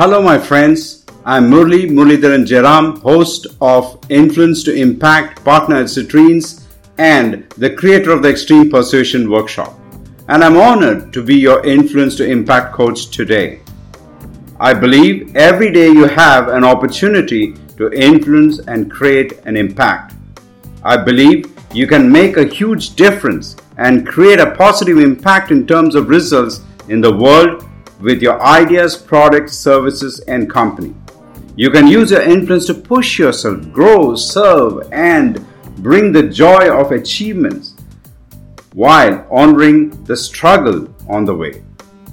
Hello, 0.00 0.22
my 0.22 0.38
friends. 0.38 1.04
I'm 1.26 1.50
Murli 1.50 1.90
Muralidharan 1.90 2.46
Jayaram, 2.46 3.02
host 3.02 3.46
of 3.60 4.02
Influence 4.08 4.62
to 4.62 4.72
Impact, 4.72 5.44
partner 5.44 5.76
at 5.76 5.88
Citrines, 5.88 6.64
and 6.96 7.46
the 7.58 7.68
creator 7.68 8.10
of 8.10 8.22
the 8.22 8.30
Extreme 8.30 8.70
Persuasion 8.70 9.30
Workshop. 9.30 9.78
And 10.28 10.42
I'm 10.42 10.56
honored 10.56 11.12
to 11.12 11.22
be 11.22 11.36
your 11.36 11.62
Influence 11.66 12.16
to 12.16 12.26
Impact 12.26 12.72
coach 12.72 13.10
today. 13.10 13.60
I 14.58 14.72
believe 14.72 15.36
every 15.36 15.70
day 15.70 15.88
you 15.88 16.06
have 16.06 16.48
an 16.48 16.64
opportunity 16.64 17.54
to 17.76 17.92
influence 17.92 18.58
and 18.60 18.90
create 18.90 19.40
an 19.44 19.54
impact. 19.54 20.14
I 20.82 20.96
believe 20.96 21.54
you 21.74 21.86
can 21.86 22.10
make 22.10 22.38
a 22.38 22.46
huge 22.46 22.94
difference 22.94 23.54
and 23.76 24.06
create 24.06 24.40
a 24.40 24.52
positive 24.52 24.96
impact 24.96 25.50
in 25.50 25.66
terms 25.66 25.94
of 25.94 26.08
results 26.08 26.62
in 26.88 27.02
the 27.02 27.14
world 27.14 27.66
with 28.00 28.22
your 28.22 28.40
ideas, 28.40 28.96
products, 28.96 29.56
services, 29.56 30.20
and 30.20 30.48
company. 30.48 30.94
You 31.56 31.70
can 31.70 31.86
use 31.86 32.10
your 32.10 32.22
influence 32.22 32.66
to 32.66 32.74
push 32.74 33.18
yourself, 33.18 33.70
grow, 33.72 34.14
serve, 34.14 34.90
and 34.92 35.44
bring 35.78 36.12
the 36.12 36.22
joy 36.22 36.70
of 36.70 36.92
achievements 36.92 37.74
while 38.72 39.26
honoring 39.30 39.90
the 40.04 40.16
struggle 40.16 40.88
on 41.08 41.24
the 41.24 41.34
way. 41.34 41.62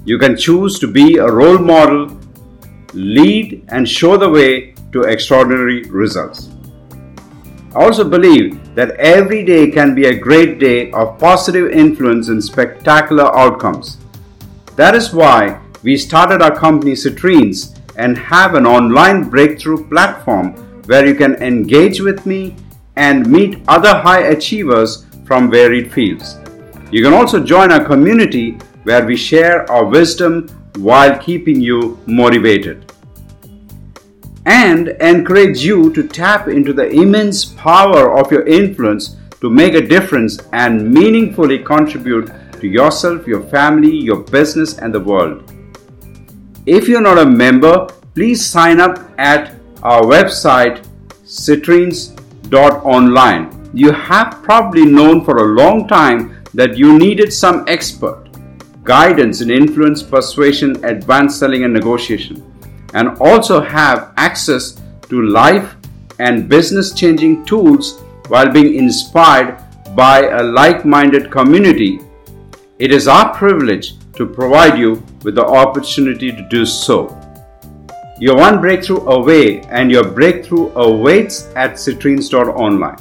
You 0.04 0.18
can 0.18 0.36
choose 0.36 0.78
to 0.80 0.86
be 0.86 1.16
a 1.16 1.30
role 1.30 1.58
model, 1.58 2.18
lead, 2.92 3.64
and 3.68 3.88
show 3.88 4.16
the 4.16 4.28
way 4.28 4.74
to 4.92 5.02
extraordinary 5.02 5.82
results. 5.84 6.50
I 7.74 7.84
also 7.84 8.08
believe 8.08 8.74
that 8.74 8.92
every 8.92 9.44
day 9.44 9.70
can 9.70 9.94
be 9.94 10.06
a 10.06 10.18
great 10.18 10.58
day 10.58 10.90
of 10.92 11.18
positive 11.18 11.70
influence 11.70 12.28
and 12.28 12.42
spectacular 12.42 13.36
outcomes. 13.36 13.98
That 14.76 14.94
is 14.94 15.12
why 15.12 15.60
we 15.82 15.96
started 15.96 16.42
our 16.42 16.54
company 16.56 16.92
Citrines 16.92 17.78
and 17.96 18.18
have 18.18 18.54
an 18.54 18.66
online 18.66 19.28
breakthrough 19.28 19.88
platform 19.88 20.54
where 20.86 21.06
you 21.06 21.14
can 21.14 21.34
engage 21.36 22.00
with 22.00 22.24
me 22.26 22.56
and 22.96 23.30
meet 23.30 23.60
other 23.68 23.94
high 23.94 24.28
achievers 24.28 25.06
from 25.24 25.50
varied 25.50 25.92
fields. 25.92 26.38
You 26.90 27.02
can 27.02 27.12
also 27.12 27.38
join 27.38 27.70
our 27.70 27.84
community 27.84 28.52
where 28.84 29.04
we 29.04 29.16
share 29.16 29.70
our 29.70 29.84
wisdom 29.84 30.48
while 30.78 31.18
keeping 31.18 31.60
you 31.60 31.98
motivated. 32.06 32.90
And 34.46 34.88
encourage 35.00 35.62
you 35.62 35.92
to 35.92 36.08
tap 36.08 36.48
into 36.48 36.72
the 36.72 36.88
immense 36.88 37.44
power 37.44 38.18
of 38.18 38.32
your 38.32 38.46
influence 38.46 39.16
to 39.42 39.50
make 39.50 39.74
a 39.74 39.86
difference 39.86 40.38
and 40.52 40.90
meaningfully 40.90 41.58
contribute 41.58 42.32
to 42.60 42.66
yourself, 42.66 43.26
your 43.26 43.42
family, 43.42 43.94
your 43.94 44.22
business, 44.22 44.78
and 44.78 44.92
the 44.92 45.00
world. 45.00 45.52
If 46.68 46.86
you're 46.86 47.00
not 47.00 47.16
a 47.16 47.24
member, 47.24 47.86
please 48.14 48.44
sign 48.44 48.78
up 48.78 48.98
at 49.16 49.54
our 49.82 50.02
website 50.02 50.86
citrines.online. 51.24 53.70
You 53.72 53.90
have 53.90 54.42
probably 54.42 54.84
known 54.84 55.24
for 55.24 55.38
a 55.38 55.54
long 55.54 55.88
time 55.88 56.44
that 56.52 56.76
you 56.76 56.98
needed 56.98 57.32
some 57.32 57.64
expert 57.68 58.28
guidance 58.84 59.40
in 59.40 59.50
influence, 59.50 60.02
persuasion, 60.02 60.84
advanced 60.84 61.38
selling, 61.38 61.64
and 61.64 61.72
negotiation, 61.72 62.44
and 62.92 63.16
also 63.18 63.62
have 63.62 64.12
access 64.18 64.78
to 65.08 65.22
life 65.22 65.74
and 66.18 66.50
business 66.50 66.92
changing 66.92 67.46
tools 67.46 68.02
while 68.28 68.52
being 68.52 68.74
inspired 68.74 69.56
by 69.96 70.26
a 70.26 70.42
like 70.42 70.84
minded 70.84 71.30
community. 71.30 71.98
It 72.78 72.92
is 72.92 73.08
our 73.08 73.34
privilege 73.34 73.94
to 74.18 74.26
provide 74.26 74.78
you 74.78 75.02
with 75.22 75.36
the 75.36 75.46
opportunity 75.46 76.30
to 76.30 76.42
do 76.50 76.66
so. 76.66 77.16
You're 78.18 78.36
one 78.36 78.60
breakthrough 78.60 79.06
away, 79.06 79.60
and 79.70 79.90
your 79.90 80.02
breakthrough 80.02 80.72
awaits 80.74 81.46
at 81.54 81.74
citrines.online. 81.74 82.98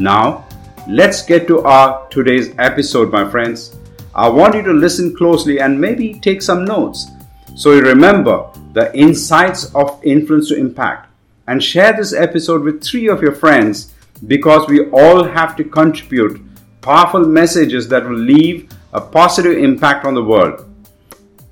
Now, 0.00 0.48
let's 0.88 1.22
get 1.22 1.46
to 1.46 1.60
our 1.62 2.08
today's 2.08 2.52
episode, 2.58 3.12
my 3.12 3.30
friends. 3.30 3.76
I 4.12 4.28
want 4.28 4.56
you 4.56 4.62
to 4.62 4.72
listen 4.72 5.16
closely 5.16 5.60
and 5.60 5.80
maybe 5.80 6.14
take 6.14 6.42
some 6.42 6.64
notes 6.64 7.06
so 7.54 7.72
you 7.72 7.82
remember 7.82 8.50
the 8.72 8.92
insights 8.96 9.72
of 9.74 10.00
influence 10.02 10.48
to 10.48 10.56
impact. 10.56 11.08
And 11.46 11.62
share 11.62 11.92
this 11.92 12.12
episode 12.12 12.62
with 12.62 12.82
three 12.82 13.08
of 13.08 13.22
your 13.22 13.34
friends 13.34 13.92
because 14.26 14.68
we 14.68 14.88
all 14.90 15.24
have 15.24 15.56
to 15.56 15.64
contribute 15.64 16.40
powerful 16.80 17.24
messages 17.24 17.88
that 17.88 18.08
will 18.08 18.18
leave 18.18 18.72
a 18.92 19.00
positive 19.00 19.58
impact 19.58 20.04
on 20.04 20.14
the 20.14 20.24
world. 20.24 20.66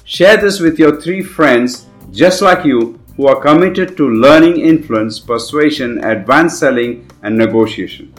Share 0.04 0.36
this 0.36 0.60
with 0.60 0.78
your 0.78 1.00
three 1.00 1.22
friends 1.22 1.86
just 2.10 2.40
like 2.40 2.64
you 2.64 2.98
who 3.16 3.26
are 3.26 3.40
committed 3.40 3.96
to 3.96 4.08
learning 4.08 4.60
influence, 4.60 5.18
persuasion, 5.18 6.02
advanced 6.04 6.58
selling, 6.58 7.08
and 7.22 7.36
negotiation. 7.36 8.12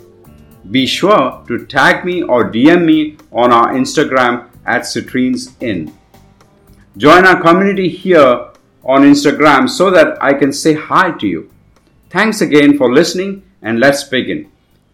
Be 0.72 0.86
sure 0.86 1.44
to 1.48 1.66
tag 1.66 2.06
me 2.06 2.22
or 2.22 2.52
DM 2.52 2.86
me 2.86 3.18
on 3.32 3.52
our 3.52 3.74
Instagram 3.74 4.50
at 4.66 4.82
Citrines 4.82 5.54
In. 5.62 5.92
Join 6.98 7.26
our 7.26 7.42
community 7.42 7.90
here 7.90 8.50
on 8.84 9.02
Instagram 9.02 9.70
so 9.70 9.90
that 9.90 10.22
I 10.22 10.34
can 10.34 10.54
say 10.54 10.74
hi 10.74 11.12
to 11.12 11.28
you. 11.28 11.50
Thanks 12.10 12.42
again 12.42 12.78
for 12.78 12.94
listening 12.94 13.44
and 13.62 13.80
let's 13.80 14.04
begin. 14.04 14.52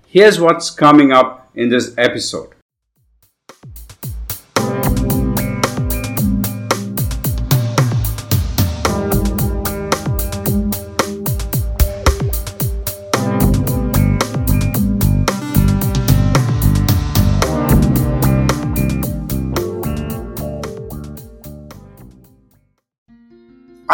Here's 0.07 0.39
what's 0.39 0.69
coming 0.69 1.11
up 1.11 1.49
in 1.55 1.69
this 1.69 1.93
episode. 1.97 2.54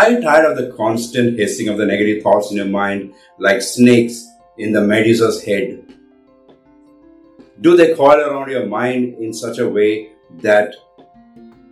Are 0.02 0.10
you 0.10 0.20
tired 0.20 0.46
of 0.46 0.58
the 0.58 0.76
constant 0.76 1.38
hissing 1.38 1.68
of 1.68 1.78
the 1.78 1.86
negative 1.86 2.24
thoughts 2.24 2.50
in 2.50 2.58
your 2.58 2.66
mind 2.66 3.14
like 3.38 3.62
snakes 3.62 4.28
in 4.58 4.74
the 4.74 4.82
Medusa's 4.82 5.44
head? 5.44 5.94
Do 7.62 7.78
they 7.78 7.94
coil 7.94 8.20
around 8.20 8.50
your 8.50 8.66
mind 8.66 9.14
in 9.20 9.32
such 9.32 9.60
a 9.60 9.70
way 9.70 10.14
that 10.40 10.74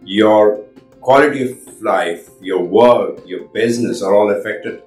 your 0.03 0.63
quality 1.01 1.49
of 1.49 1.81
life, 1.81 2.29
your 2.39 2.63
work, 2.63 3.27
your 3.27 3.45
business 3.45 4.03
are 4.03 4.13
all 4.13 4.29
affected? 4.29 4.83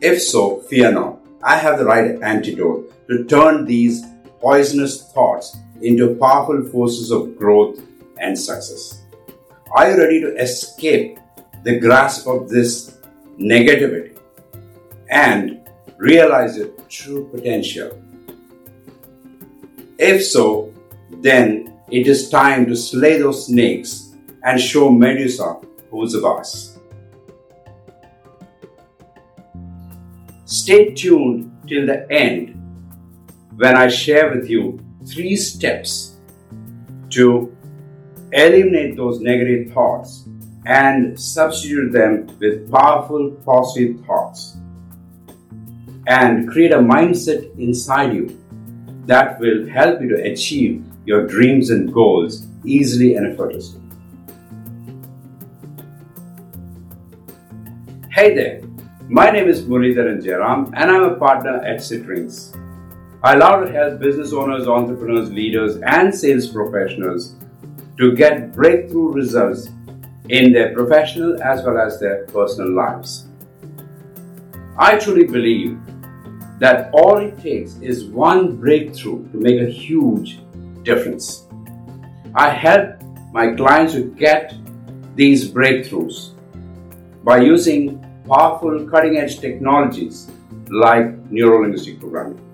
If 0.00 0.22
so, 0.22 0.60
fear 0.60 0.90
not. 0.90 1.20
I 1.42 1.58
have 1.58 1.78
the 1.78 1.84
right 1.84 2.22
antidote 2.22 3.06
to 3.08 3.24
turn 3.24 3.66
these 3.66 4.02
poisonous 4.40 5.12
thoughts 5.12 5.58
into 5.82 6.14
powerful 6.14 6.62
forces 6.70 7.10
of 7.10 7.36
growth 7.36 7.82
and 8.18 8.38
success. 8.38 9.02
Are 9.72 9.90
you 9.90 9.98
ready 9.98 10.22
to 10.22 10.34
escape 10.36 11.19
the 11.62 11.78
grasp 11.78 12.26
of 12.26 12.48
this 12.48 12.98
negativity 13.38 14.18
and 15.10 15.60
realize 15.96 16.56
your 16.56 16.68
true 16.88 17.28
potential? 17.32 18.00
If 19.98 20.24
so, 20.24 20.72
then 21.10 21.78
it 21.90 22.06
is 22.06 22.30
time 22.30 22.66
to 22.66 22.76
slay 22.76 23.18
those 23.18 23.46
snakes 23.46 24.14
and 24.42 24.60
show 24.60 24.90
Medusa 24.90 25.60
who's 25.90 26.12
the 26.12 26.20
boss. 26.20 26.78
Stay 30.44 30.94
tuned 30.94 31.50
till 31.68 31.86
the 31.86 32.10
end 32.10 32.56
when 33.56 33.76
I 33.76 33.88
share 33.88 34.34
with 34.34 34.48
you 34.48 34.80
three 35.06 35.36
steps 35.36 36.16
to 37.10 37.54
eliminate 38.32 38.96
those 38.96 39.20
negative 39.20 39.72
thoughts 39.72 40.24
and 40.66 41.18
substitute 41.18 41.92
them 41.92 42.26
with 42.38 42.70
powerful 42.70 43.30
positive 43.44 44.04
thoughts 44.04 44.56
and 46.06 46.48
create 46.48 46.72
a 46.72 46.78
mindset 46.78 47.58
inside 47.58 48.12
you 48.12 48.38
that 49.06 49.40
will 49.40 49.66
help 49.68 50.00
you 50.02 50.08
to 50.08 50.22
achieve 50.30 50.84
your 51.06 51.26
dreams 51.26 51.70
and 51.70 51.92
goals 51.92 52.46
easily 52.64 53.14
and 53.14 53.32
effortlessly. 53.32 53.80
Hey 58.10 58.34
there, 58.34 58.60
my 59.08 59.30
name 59.30 59.48
is 59.48 59.62
Muralidharan 59.62 60.22
Jayaram 60.22 60.72
and 60.74 60.90
I'm 60.90 61.04
a 61.04 61.16
partner 61.16 61.56
at 61.64 61.78
Citrines. 61.78 62.56
I 63.22 63.34
love 63.34 63.66
to 63.66 63.72
help 63.72 64.00
business 64.00 64.32
owners, 64.32 64.66
entrepreneurs, 64.66 65.30
leaders, 65.30 65.76
and 65.76 66.14
sales 66.14 66.46
professionals 66.46 67.34
to 67.98 68.14
get 68.14 68.52
breakthrough 68.54 69.12
results 69.12 69.68
in 70.30 70.52
their 70.52 70.72
professional 70.72 71.42
as 71.42 71.64
well 71.64 71.78
as 71.78 71.98
their 71.98 72.24
personal 72.26 72.72
lives. 72.72 73.26
I 74.78 74.96
truly 74.96 75.26
believe 75.26 75.78
that 76.60 76.90
all 76.92 77.16
it 77.18 77.40
takes 77.40 77.74
is 77.80 78.04
one 78.04 78.56
breakthrough 78.56 79.28
to 79.32 79.36
make 79.36 79.60
a 79.60 79.68
huge 79.68 80.38
difference. 80.84 81.46
I 82.34 82.50
help 82.50 83.02
my 83.32 83.54
clients 83.54 83.94
to 83.94 84.02
get 84.02 84.54
these 85.16 85.50
breakthroughs 85.50 86.30
by 87.24 87.40
using 87.40 87.98
powerful 88.28 88.88
cutting 88.88 89.18
edge 89.18 89.40
technologies 89.40 90.30
like 90.68 91.06
neurolinguistic 91.30 91.98
programming. 91.98 92.49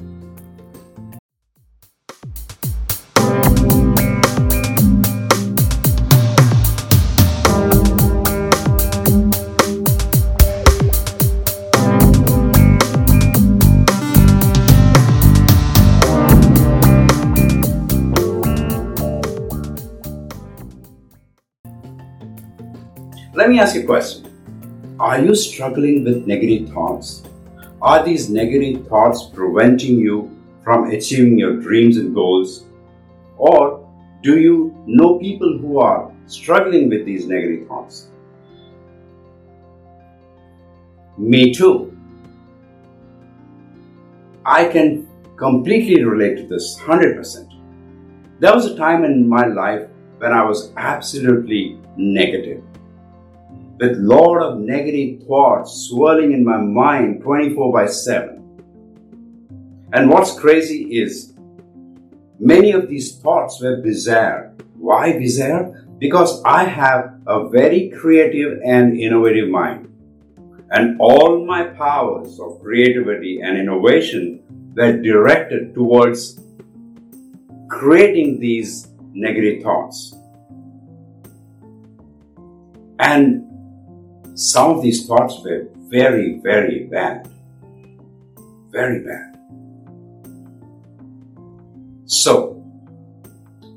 Let 23.36 23.50
me 23.50 23.60
ask 23.60 23.74
you 23.74 23.82
a 23.82 23.84
question. 23.84 24.96
Are 24.98 25.20
you 25.20 25.34
struggling 25.34 26.04
with 26.04 26.26
negative 26.26 26.70
thoughts? 26.70 27.22
Are 27.82 28.02
these 28.02 28.30
negative 28.30 28.88
thoughts 28.88 29.24
preventing 29.24 29.98
you 29.98 30.34
from 30.64 30.88
achieving 30.90 31.38
your 31.38 31.60
dreams 31.60 31.98
and 31.98 32.14
goals? 32.14 32.64
Or 33.36 33.86
do 34.22 34.40
you 34.40 34.74
know 34.86 35.18
people 35.18 35.58
who 35.58 35.80
are 35.80 36.10
struggling 36.26 36.88
with 36.88 37.04
these 37.04 37.26
negative 37.26 37.68
thoughts? 37.68 38.06
Me 41.18 41.52
too. 41.52 41.94
I 44.46 44.64
can 44.64 45.06
completely 45.36 46.02
relate 46.04 46.36
to 46.36 46.46
this 46.46 46.78
100%. 46.78 47.52
There 48.38 48.54
was 48.54 48.64
a 48.64 48.78
time 48.78 49.04
in 49.04 49.28
my 49.28 49.44
life 49.44 49.90
when 50.16 50.32
I 50.32 50.42
was 50.42 50.72
absolutely 50.78 51.78
negative 51.98 52.62
with 53.78 53.98
lot 53.98 54.42
of 54.42 54.58
negative 54.58 55.26
thoughts 55.26 55.88
swirling 55.88 56.32
in 56.32 56.44
my 56.44 56.56
mind 56.56 57.22
24 57.22 57.72
by 57.72 57.86
7. 57.86 58.36
And 59.92 60.10
what's 60.10 60.38
crazy 60.38 60.98
is 60.98 61.34
many 62.38 62.72
of 62.72 62.88
these 62.88 63.18
thoughts 63.18 63.60
were 63.60 63.80
bizarre. 63.82 64.54
Why 64.76 65.18
bizarre? 65.18 65.84
Because 65.98 66.42
I 66.44 66.64
have 66.64 67.20
a 67.26 67.48
very 67.48 67.90
creative 67.90 68.60
and 68.64 68.98
innovative 68.98 69.48
mind. 69.48 69.92
And 70.70 70.96
all 70.98 71.44
my 71.44 71.64
powers 71.64 72.40
of 72.40 72.60
creativity 72.60 73.40
and 73.42 73.56
innovation 73.56 74.42
were 74.74 75.00
directed 75.00 75.74
towards 75.74 76.40
creating 77.68 78.40
these 78.40 78.88
negative 79.12 79.62
thoughts. 79.62 80.14
And 82.98 83.45
some 84.36 84.70
of 84.70 84.82
these 84.82 85.06
thoughts 85.06 85.40
were 85.42 85.66
very, 85.88 86.38
very 86.40 86.84
bad. 86.84 87.26
Very 88.68 89.02
bad. 89.02 89.38
So, 92.04 92.52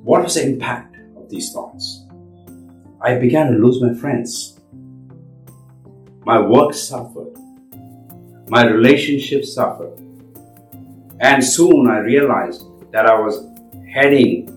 what 0.03 0.21
was 0.21 0.35
the 0.35 0.45
impact 0.45 0.97
of 1.15 1.29
these 1.29 1.53
thoughts? 1.53 2.03
I 2.99 3.15
began 3.15 3.53
to 3.53 3.57
lose 3.57 3.81
my 3.81 3.93
friends. 3.93 4.59
My 6.25 6.41
work 6.41 6.73
suffered. 6.73 7.37
My 8.49 8.65
relationships 8.65 9.53
suffered. 9.53 9.97
And 11.21 11.41
soon 11.41 11.87
I 11.87 11.99
realized 11.99 12.65
that 12.91 13.05
I 13.05 13.17
was 13.17 13.47
heading 13.93 14.51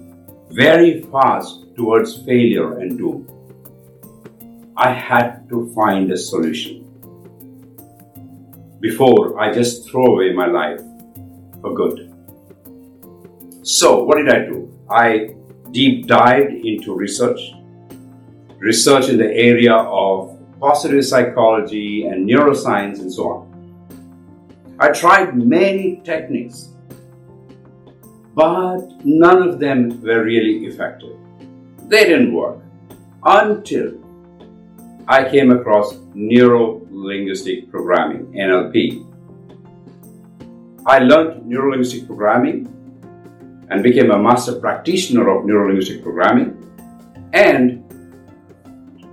very 0.50 1.02
fast 1.02 1.76
towards 1.76 2.24
failure 2.24 2.78
and 2.80 2.98
doom. 2.98 3.28
I 4.76 4.92
had 4.92 5.48
to 5.50 5.70
find 5.74 6.10
a 6.10 6.16
solution 6.16 6.82
before 8.80 9.38
I 9.38 9.52
just 9.52 9.88
throw 9.88 10.06
away 10.06 10.32
my 10.32 10.46
life 10.46 10.80
for 11.60 11.74
good. 11.74 12.08
So, 13.62 14.02
what 14.04 14.16
did 14.16 14.28
I 14.30 14.46
do? 14.46 14.72
I 14.90 15.36
deep 15.70 16.06
dived 16.06 16.52
into 16.52 16.94
research, 16.94 17.40
research 18.58 19.08
in 19.08 19.18
the 19.18 19.30
area 19.30 19.74
of 19.74 20.38
positive 20.58 21.04
psychology 21.04 22.06
and 22.06 22.28
neuroscience 22.28 22.98
and 23.00 23.12
so 23.12 23.28
on. 23.28 24.76
I 24.80 24.88
tried 24.90 25.36
many 25.36 26.00
techniques, 26.02 26.70
but 28.34 28.80
none 29.04 29.42
of 29.42 29.60
them 29.60 30.00
were 30.02 30.24
really 30.24 30.64
effective. 30.66 31.16
They 31.88 32.04
didn't 32.04 32.32
work 32.32 32.58
until 33.22 34.01
I 35.08 35.28
came 35.28 35.50
across 35.50 35.96
Neuro 36.14 36.80
Linguistic 36.90 37.70
Programming, 37.70 38.32
NLP. 38.34 39.04
I 40.86 41.00
learned 41.00 41.44
Neuro 41.44 41.70
Linguistic 41.70 42.06
Programming 42.06 42.68
and 43.68 43.82
became 43.82 44.12
a 44.12 44.18
master 44.18 44.60
practitioner 44.60 45.28
of 45.28 45.44
Neuro 45.44 45.66
Linguistic 45.66 46.04
Programming 46.04 46.56
and 47.32 47.82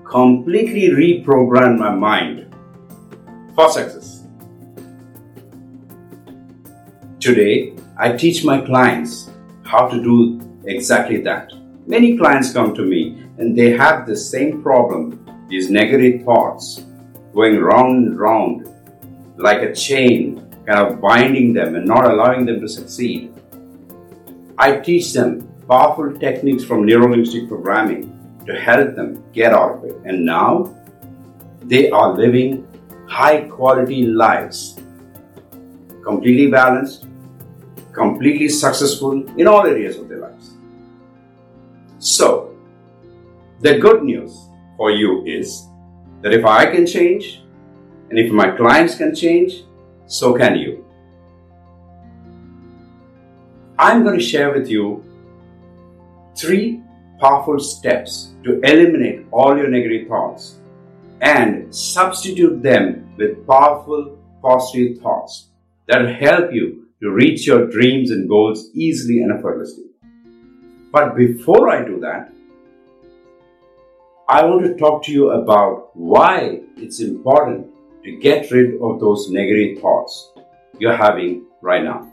completely 0.06 0.90
reprogrammed 0.90 1.80
my 1.80 1.94
mind 1.94 2.54
for 3.56 3.72
success. 3.72 4.28
Today, 7.20 7.74
I 7.98 8.14
teach 8.14 8.46
my 8.46 8.62
clients 8.62 9.32
how 9.64 9.88
to 9.88 10.02
do 10.02 10.40
exactly 10.66 11.22
that. 11.22 11.52
Many 11.88 12.16
clients 12.16 12.54
come 12.54 12.76
to 12.76 12.84
me 12.84 13.24
and 13.40 13.58
they 13.58 13.72
have 13.72 14.06
the 14.06 14.16
same 14.16 14.62
problem 14.62 15.26
these 15.50 15.70
negative 15.70 16.24
thoughts 16.24 16.86
going 17.34 17.60
round 17.60 18.08
and 18.08 18.20
round 18.20 18.70
like 19.38 19.62
a 19.62 19.74
chain, 19.74 20.46
kind 20.66 20.80
of 20.80 21.02
binding 21.02 21.54
them 21.54 21.76
and 21.76 21.86
not 21.86 22.06
allowing 22.06 22.46
them 22.46 22.62
to 22.62 22.68
succeed. 22.68 23.34
I 24.58 24.78
teach 24.78 25.14
them 25.14 25.48
powerful 25.68 26.14
techniques 26.20 26.64
from 26.64 26.86
neurolinguistic 26.86 27.48
programming 27.48 28.16
to 28.46 28.54
help 28.60 28.96
them 28.96 29.24
get 29.34 29.54
out 29.54 29.78
of 29.78 29.86
it. 29.86 29.96
And 30.06 30.26
now 30.26 30.76
they 31.64 31.90
are 31.90 32.14
living 32.14 32.68
high 33.08 33.42
quality 33.42 34.06
lives, 34.06 34.80
completely 36.04 36.52
balanced, 36.52 37.08
completely 37.94 38.50
successful 38.50 39.14
in 39.40 39.48
all 39.48 39.66
areas 39.66 39.98
of 39.98 40.10
their 40.10 40.20
lives. 40.20 40.52
So, 42.00 42.56
the 43.62 43.78
good 43.80 44.04
news 44.04 44.49
for 44.80 44.92
you 44.92 45.26
is 45.26 45.68
that 46.22 46.34
if 46.34 46.46
I 46.46 46.66
can 46.74 46.86
change 46.88 47.42
and 48.10 48.18
if 48.18 48.32
my 48.32 48.50
clients 48.60 48.96
can 48.96 49.14
change, 49.14 49.66
so 50.08 50.34
can 50.34 50.56
you. 50.58 50.86
I'm 53.78 54.04
going 54.06 54.18
to 54.18 54.24
share 54.24 54.54
with 54.54 54.70
you 54.70 55.04
three 56.38 56.82
powerful 57.20 57.60
steps 57.60 58.32
to 58.46 58.62
eliminate 58.62 59.26
all 59.32 59.58
your 59.58 59.68
negative 59.68 60.08
thoughts 60.08 60.56
and 61.20 61.76
substitute 61.76 62.64
them 62.64 63.14
with 63.18 63.46
powerful 63.46 64.18
positive 64.42 65.00
thoughts 65.00 65.50
that 65.88 66.02
will 66.02 66.14
help 66.14 66.54
you 66.54 66.88
to 67.02 67.12
reach 67.12 67.46
your 67.46 67.68
dreams 67.68 68.12
and 68.12 68.30
goals 68.30 68.70
easily 68.74 69.20
and 69.24 69.34
effortlessly. 69.38 69.88
But 70.94 71.16
before 71.18 71.70
I 71.70 71.86
do 71.86 72.00
that, 72.00 72.34
I 74.32 74.46
want 74.46 74.64
to 74.64 74.76
talk 74.76 75.02
to 75.06 75.12
you 75.12 75.32
about 75.32 75.90
why 75.98 76.62
it's 76.78 77.00
important 77.00 77.66
to 78.04 78.16
get 78.18 78.52
rid 78.52 78.80
of 78.80 79.00
those 79.00 79.32
negative 79.32 79.82
thoughts 79.82 80.32
you're 80.78 80.96
having 80.96 81.48
right 81.64 81.84
now. 81.84 82.09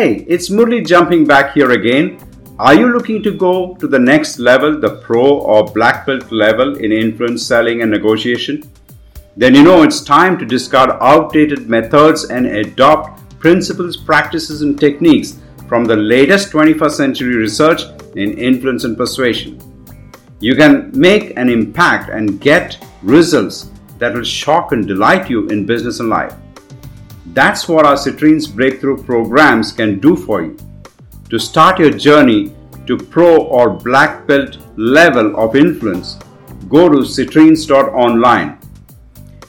Hey, 0.00 0.24
it's 0.28 0.48
Murli 0.48 0.86
jumping 0.86 1.26
back 1.26 1.52
here 1.52 1.72
again. 1.72 2.18
Are 2.58 2.72
you 2.72 2.90
looking 2.90 3.22
to 3.22 3.32
go 3.32 3.74
to 3.74 3.86
the 3.86 3.98
next 3.98 4.38
level, 4.38 4.80
the 4.80 4.96
pro 5.02 5.40
or 5.40 5.66
black 5.66 6.06
belt 6.06 6.32
level 6.32 6.76
in 6.76 6.90
influence 6.90 7.46
selling 7.46 7.82
and 7.82 7.90
negotiation? 7.90 8.62
Then 9.36 9.54
you 9.54 9.62
know 9.62 9.82
it's 9.82 10.00
time 10.00 10.38
to 10.38 10.46
discard 10.46 10.96
outdated 11.02 11.68
methods 11.68 12.24
and 12.30 12.46
adopt 12.46 13.38
principles, 13.40 13.98
practices, 13.98 14.62
and 14.62 14.80
techniques 14.80 15.38
from 15.68 15.84
the 15.84 15.96
latest 15.96 16.50
21st 16.50 16.92
century 16.92 17.36
research 17.36 17.82
in 18.16 18.38
influence 18.38 18.84
and 18.84 18.96
persuasion. 18.96 19.60
You 20.40 20.56
can 20.56 20.98
make 20.98 21.36
an 21.36 21.50
impact 21.50 22.08
and 22.08 22.40
get 22.40 22.82
results 23.02 23.70
that 23.98 24.14
will 24.14 24.24
shock 24.24 24.72
and 24.72 24.88
delight 24.88 25.28
you 25.28 25.46
in 25.48 25.66
business 25.66 26.00
and 26.00 26.08
life. 26.08 26.34
That's 27.26 27.68
what 27.68 27.86
our 27.86 27.94
Citrines 27.94 28.52
breakthrough 28.52 29.02
programs 29.02 29.72
can 29.72 30.00
do 30.00 30.16
for 30.16 30.42
you. 30.42 30.56
To 31.30 31.38
start 31.38 31.78
your 31.78 31.90
journey 31.90 32.52
to 32.86 32.96
pro 32.96 33.36
or 33.36 33.70
black 33.70 34.26
belt 34.26 34.58
level 34.76 35.36
of 35.36 35.54
influence, 35.54 36.18
go 36.68 36.88
to 36.88 36.98
citrines.online. 36.98 38.58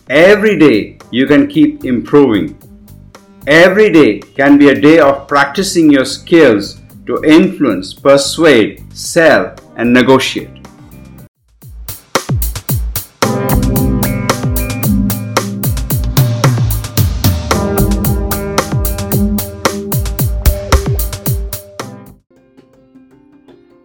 Every 0.09 0.59
day 0.59 0.97
you 1.11 1.25
can 1.25 1.47
keep 1.47 1.85
improving. 1.85 2.57
Every 3.47 3.91
day 3.91 4.19
can 4.19 4.59
be 4.59 4.69
a 4.69 4.79
day 4.79 4.99
of 4.99 5.27
practicing 5.27 5.89
your 5.89 6.05
skills 6.05 6.79
to 7.07 7.23
influence, 7.23 7.93
persuade, 7.93 8.85
sell, 8.93 9.55
and 9.75 9.91
negotiate. 9.91 10.60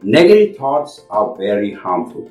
Negative 0.07 0.57
thoughts 0.57 1.05
are 1.11 1.35
very 1.35 1.73
harmful. 1.73 2.31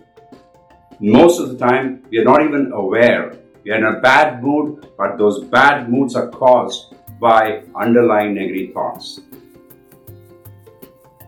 Most 1.01 1.41
of 1.41 1.49
the 1.49 1.57
time, 1.57 2.03
we 2.09 2.19
are 2.19 2.23
not 2.23 2.41
even 2.41 2.71
aware. 2.71 3.35
We 3.65 3.71
are 3.71 3.75
in 3.75 3.83
a 3.83 3.99
bad 3.99 4.41
mood, 4.41 4.87
but 4.97 5.17
those 5.17 5.43
bad 5.43 5.89
moods 5.89 6.15
are 6.15 6.29
caused 6.29 6.95
by 7.19 7.63
underlying 7.75 8.33
negative 8.33 8.73
thoughts. 8.73 9.19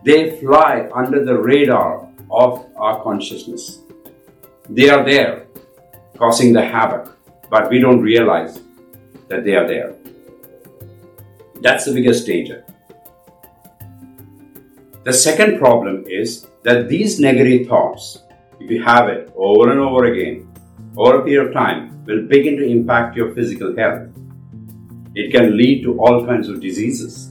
They 0.04 0.40
fly 0.40 0.88
under 0.94 1.22
the 1.22 1.36
radar 1.36 2.08
of 2.30 2.64
our 2.78 3.02
consciousness. 3.02 3.80
They 4.70 4.88
are 4.88 5.04
there, 5.04 5.48
causing 6.16 6.54
the 6.54 6.64
havoc, 6.64 7.14
but 7.50 7.68
we 7.68 7.78
don't 7.78 8.00
realize 8.00 8.58
that 9.28 9.44
they 9.44 9.54
are 9.54 9.68
there. 9.68 9.94
That's 11.60 11.84
the 11.84 11.92
biggest 11.92 12.26
danger. 12.26 12.64
The 15.04 15.12
second 15.12 15.58
problem 15.58 16.04
is 16.06 16.46
that 16.64 16.88
these 16.88 17.20
negative 17.20 17.68
thoughts, 17.68 18.22
if 18.60 18.70
you 18.70 18.82
have 18.82 19.08
it 19.08 19.32
over 19.36 19.70
and 19.70 19.80
over 19.80 20.06
again, 20.06 20.52
over 20.96 21.20
a 21.20 21.24
period 21.24 21.48
of 21.48 21.54
time, 21.54 22.04
will 22.04 22.26
begin 22.26 22.56
to 22.56 22.66
impact 22.66 23.16
your 23.16 23.34
physical 23.34 23.76
health. 23.76 24.08
It 25.14 25.30
can 25.30 25.56
lead 25.56 25.82
to 25.84 25.98
all 26.00 26.26
kinds 26.26 26.48
of 26.48 26.60
diseases. 26.60 27.30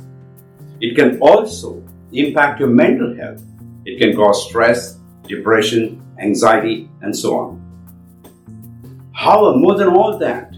It 0.79 0.95
can 0.95 1.19
also 1.19 1.83
impact 2.13 2.59
your 2.59 2.69
mental 2.69 3.15
health. 3.15 3.41
It 3.85 3.99
can 3.99 4.15
cause 4.15 4.47
stress, 4.47 4.99
depression, 5.23 6.01
anxiety, 6.19 6.89
and 7.01 7.15
so 7.15 7.37
on. 7.37 9.11
However, 9.13 9.57
more 9.57 9.75
than 9.75 9.89
all 9.89 10.17
that, 10.19 10.55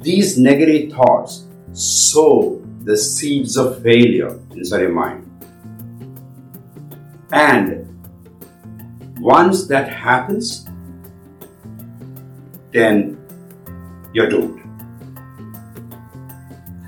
these 0.00 0.38
negative 0.38 0.92
thoughts 0.92 1.46
sow 1.72 2.62
the 2.84 2.96
seeds 2.96 3.56
of 3.56 3.82
failure 3.82 4.38
inside 4.52 4.82
your 4.82 4.92
mind. 4.92 5.23
And 7.34 7.88
once 9.18 9.66
that 9.66 9.88
happens, 9.88 10.68
then 12.70 13.18
you're 14.12 14.28
doomed. 14.28 14.60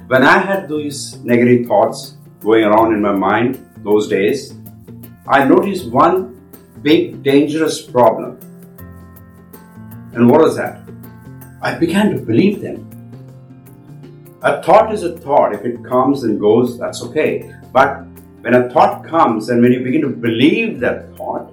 When 0.06 0.22
I 0.22 0.38
had 0.38 0.68
these 0.68 1.16
negative 1.24 1.66
thoughts 1.66 2.14
going 2.38 2.62
around 2.62 2.94
in 2.94 3.02
my 3.02 3.10
mind 3.10 3.58
those 3.78 4.06
days, 4.06 4.54
I 5.26 5.42
noticed 5.42 5.90
one 5.90 6.40
big 6.80 7.24
dangerous 7.24 7.82
problem. 7.82 8.38
And 10.12 10.30
what 10.30 10.42
was 10.42 10.54
that? 10.54 10.80
I 11.60 11.74
began 11.74 12.12
to 12.12 12.20
believe 12.20 12.60
them. 12.62 12.86
A 14.42 14.62
thought 14.62 14.94
is 14.94 15.02
a 15.02 15.18
thought. 15.18 15.52
If 15.52 15.64
it 15.64 15.84
comes 15.84 16.22
and 16.22 16.38
goes, 16.38 16.78
that's 16.78 17.02
okay. 17.02 17.52
But 17.72 18.06
when 18.46 18.54
a 18.54 18.70
thought 18.70 19.04
comes 19.04 19.48
and 19.48 19.60
when 19.60 19.72
you 19.72 19.82
begin 19.82 20.02
to 20.02 20.08
believe 20.08 20.78
that 20.78 21.12
thought, 21.16 21.52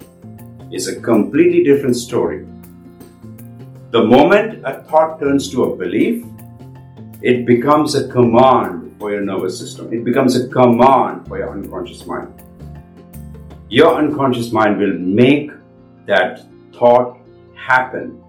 is 0.72 0.88
a 0.88 1.02
completely 1.02 1.64
different 1.64 1.96
story. 1.96 2.46
The 3.90 4.04
moment 4.04 4.62
a 4.64 4.84
thought 4.84 5.20
turns 5.20 5.50
to 5.54 5.64
a 5.64 5.76
belief, 5.76 6.24
it 7.24 7.48
becomes 7.48 7.96
a 7.96 8.08
command 8.10 8.96
for 9.00 9.10
your 9.10 9.22
nervous 9.22 9.58
system. 9.58 9.92
It 9.92 10.04
becomes 10.04 10.36
a 10.36 10.48
command 10.50 11.28
for 11.28 11.40
your 11.40 11.50
unconscious 11.50 12.06
mind. 12.06 12.32
Your 13.70 13.96
unconscious 13.96 14.52
mind 14.52 14.78
will 14.78 14.94
make 14.94 15.50
that 16.06 16.46
thought 16.76 17.18
happen 17.56 18.24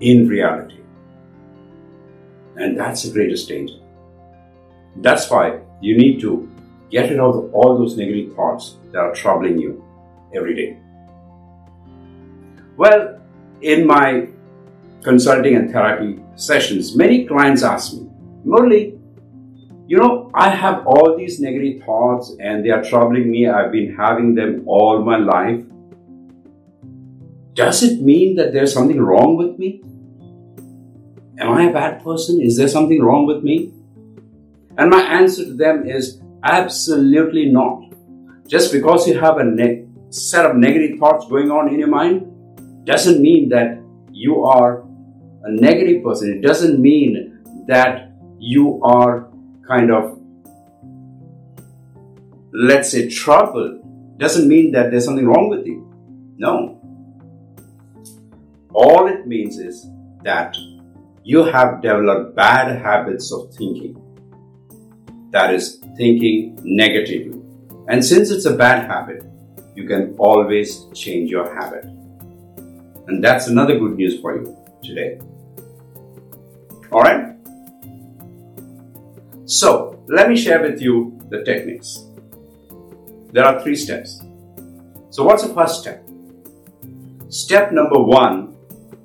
in 0.00 0.26
reality. 0.26 0.80
And 2.56 2.76
that's 2.76 3.04
the 3.04 3.12
greatest 3.12 3.46
danger. 3.46 3.78
That's 4.96 5.30
why 5.30 5.60
you 5.80 5.96
need 5.96 6.20
to 6.20 6.48
get 6.90 7.10
rid 7.10 7.20
of 7.20 7.54
all 7.54 7.78
those 7.78 7.96
negative 7.96 8.34
thoughts 8.34 8.76
that 8.92 8.98
are 8.98 9.14
troubling 9.14 9.58
you 9.58 9.84
every 10.34 10.54
day. 10.54 10.78
Well, 12.76 13.20
in 13.62 13.86
my 13.86 14.28
consulting 15.02 15.54
and 15.54 15.70
therapy 15.70 16.20
sessions, 16.36 16.96
many 16.96 17.26
clients 17.26 17.62
ask 17.62 17.92
me, 17.94 18.08
Murli, 18.44 18.98
you 19.86 19.98
know, 19.98 20.30
I 20.34 20.50
have 20.50 20.86
all 20.86 21.16
these 21.16 21.40
negative 21.40 21.82
thoughts 21.84 22.34
and 22.40 22.64
they 22.64 22.70
are 22.70 22.82
troubling 22.82 23.30
me. 23.30 23.48
I've 23.48 23.72
been 23.72 23.94
having 23.96 24.34
them 24.34 24.62
all 24.66 25.02
my 25.04 25.16
life. 25.16 25.64
Does 27.54 27.82
it 27.82 28.00
mean 28.00 28.36
that 28.36 28.52
there's 28.52 28.72
something 28.72 29.00
wrong 29.00 29.36
with 29.36 29.58
me? 29.58 29.82
Am 31.38 31.52
I 31.52 31.64
a 31.64 31.72
bad 31.72 32.04
person? 32.04 32.40
Is 32.40 32.56
there 32.56 32.68
something 32.68 33.02
wrong 33.02 33.26
with 33.26 33.42
me? 33.42 33.72
And 34.76 34.90
my 34.90 35.02
answer 35.02 35.44
to 35.44 35.54
them 35.54 35.86
is 35.86 36.20
absolutely 36.42 37.46
not. 37.46 37.82
Just 38.46 38.72
because 38.72 39.06
you 39.06 39.18
have 39.18 39.38
a 39.38 39.44
ne- 39.44 39.86
set 40.10 40.46
of 40.46 40.56
negative 40.56 40.98
thoughts 40.98 41.26
going 41.28 41.50
on 41.50 41.68
in 41.68 41.78
your 41.78 41.88
mind 41.88 42.26
doesn't 42.84 43.20
mean 43.20 43.48
that 43.50 43.80
you 44.10 44.44
are 44.44 44.82
a 45.44 45.50
negative 45.50 46.02
person. 46.02 46.32
It 46.32 46.42
doesn't 46.42 46.80
mean 46.80 47.38
that 47.68 48.12
you 48.38 48.80
are 48.82 49.30
kind 49.66 49.90
of, 49.92 50.18
let's 52.52 52.90
say, 52.90 53.08
troubled. 53.08 54.18
Doesn't 54.18 54.48
mean 54.48 54.72
that 54.72 54.90
there's 54.90 55.04
something 55.04 55.26
wrong 55.26 55.48
with 55.48 55.66
you. 55.66 55.86
No. 56.36 56.80
All 58.72 59.06
it 59.08 59.26
means 59.26 59.58
is 59.58 59.86
that 60.24 60.56
you 61.22 61.44
have 61.44 61.82
developed 61.82 62.34
bad 62.34 62.80
habits 62.80 63.32
of 63.32 63.54
thinking 63.54 63.94
that 65.30 65.54
is 65.54 65.82
thinking 65.96 66.58
negatively. 66.62 67.40
And 67.88 68.04
since 68.04 68.30
it's 68.30 68.46
a 68.46 68.54
bad 68.54 68.86
habit, 68.86 69.24
you 69.74 69.86
can 69.86 70.14
always 70.18 70.86
change 70.94 71.30
your 71.30 71.54
habit. 71.54 71.84
And 73.06 73.22
that's 73.22 73.48
another 73.48 73.78
good 73.78 73.96
news 73.96 74.20
for 74.20 74.36
you 74.36 74.56
today. 74.82 75.20
Alright? 76.92 77.36
So, 79.46 80.02
let 80.08 80.28
me 80.28 80.36
share 80.36 80.62
with 80.62 80.80
you 80.80 81.20
the 81.28 81.42
techniques. 81.44 82.04
There 83.32 83.44
are 83.44 83.60
three 83.62 83.76
steps. 83.76 84.22
So, 85.10 85.24
what's 85.24 85.42
the 85.46 85.54
first 85.54 85.80
step? 85.80 86.06
Step 87.28 87.72
number 87.72 87.98
one 87.98 88.56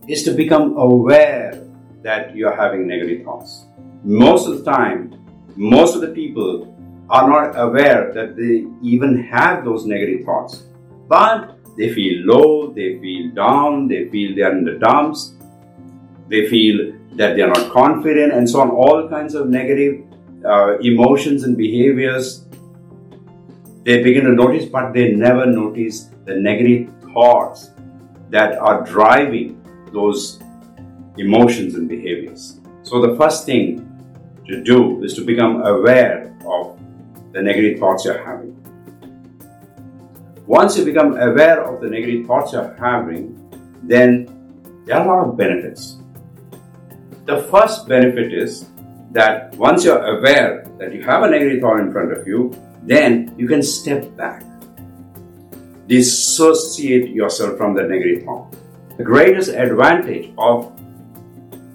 is 0.08 0.24
to 0.24 0.32
become 0.32 0.78
aware 0.78 1.64
that 2.04 2.36
you're 2.36 2.56
having 2.56 2.88
negative 2.88 3.24
thoughts. 3.24 3.66
Most 4.04 4.48
of 4.48 4.64
the 4.64 4.72
time, 4.72 5.25
most 5.56 5.96
of 5.96 6.02
the 6.02 6.10
people 6.10 6.72
are 7.10 7.30
not 7.30 7.60
aware 7.60 8.12
that 8.14 8.36
they 8.36 8.66
even 8.82 9.24
have 9.24 9.64
those 9.64 9.86
negative 9.86 10.26
thoughts. 10.26 10.64
But 11.08 11.58
they 11.78 11.94
feel 11.94 12.26
low, 12.26 12.72
they 12.72 13.00
feel 13.00 13.32
down, 13.34 13.88
they 13.88 14.10
feel 14.10 14.36
they 14.36 14.42
are 14.42 14.52
in 14.52 14.64
the 14.64 14.80
dumps, 14.80 15.36
they 16.28 16.48
feel 16.48 16.94
that 17.14 17.36
they 17.36 17.42
are 17.42 17.50
not 17.50 17.72
confident, 17.72 18.34
and 18.34 18.50
so 18.50 18.62
on. 18.62 18.72
All 18.72 19.08
kinds 19.08 19.36
of 19.36 19.48
negative 19.48 20.04
uh, 20.44 20.78
emotions 20.80 21.44
and 21.44 21.56
behaviors 21.56 22.46
they 23.86 24.02
begin 24.02 24.24
to 24.26 24.32
notice, 24.32 24.66
but 24.66 24.94
they 24.94 25.12
never 25.12 25.46
notice 25.46 26.10
the 26.26 26.36
negative 26.36 26.92
thoughts 27.14 27.70
that 28.32 28.58
are 28.58 28.84
driving 28.84 29.62
those 29.94 30.40
emotions 31.18 31.76
and 31.76 31.88
behaviors. 31.88 32.60
So, 32.82 33.00
the 33.00 33.16
first 33.16 33.46
thing 33.46 33.85
to 34.48 34.64
do 34.64 35.04
is 35.04 35.14
to 35.16 35.26
become 35.26 35.62
aware 35.64 36.36
of 36.46 36.80
the 37.32 37.42
negative 37.42 37.80
thoughts 37.80 38.06
you're 38.06 38.24
having. 38.24 38.52
Once 40.46 40.78
you 40.78 40.86
become 40.86 41.18
aware 41.18 41.64
of 41.64 41.82
the 41.82 41.90
negative 41.90 42.28
thoughts 42.28 42.54
you're 42.54 42.76
having, 42.80 43.34
then 43.84 44.30
there 44.86 44.98
are 44.98 45.06
a 45.06 45.08
lot 45.08 45.30
of 45.30 45.38
benefits. 45.38 45.98
The 47.26 47.42
first 47.44 47.88
benefit 47.88 48.32
is 48.32 48.70
that 49.12 49.56
once 49.56 49.84
you're 49.84 50.18
aware 50.18 50.70
that 50.78 50.94
you 50.94 51.02
have 51.04 51.24
a 51.24 51.30
negative 51.30 51.62
thought 51.62 51.80
in 51.80 51.92
front 51.92 52.12
of 52.12 52.28
you, 52.28 52.54
then 52.84 53.34
you 53.38 53.48
can 53.48 53.64
step 53.64 54.16
back, 54.16 54.44
dissociate 55.88 57.10
yourself 57.10 57.58
from 57.58 57.74
the 57.74 57.82
negative 57.82 58.24
thought. 58.24 58.56
The 58.98 59.04
greatest 59.04 59.50
advantage 59.50 60.32
of 60.38 60.75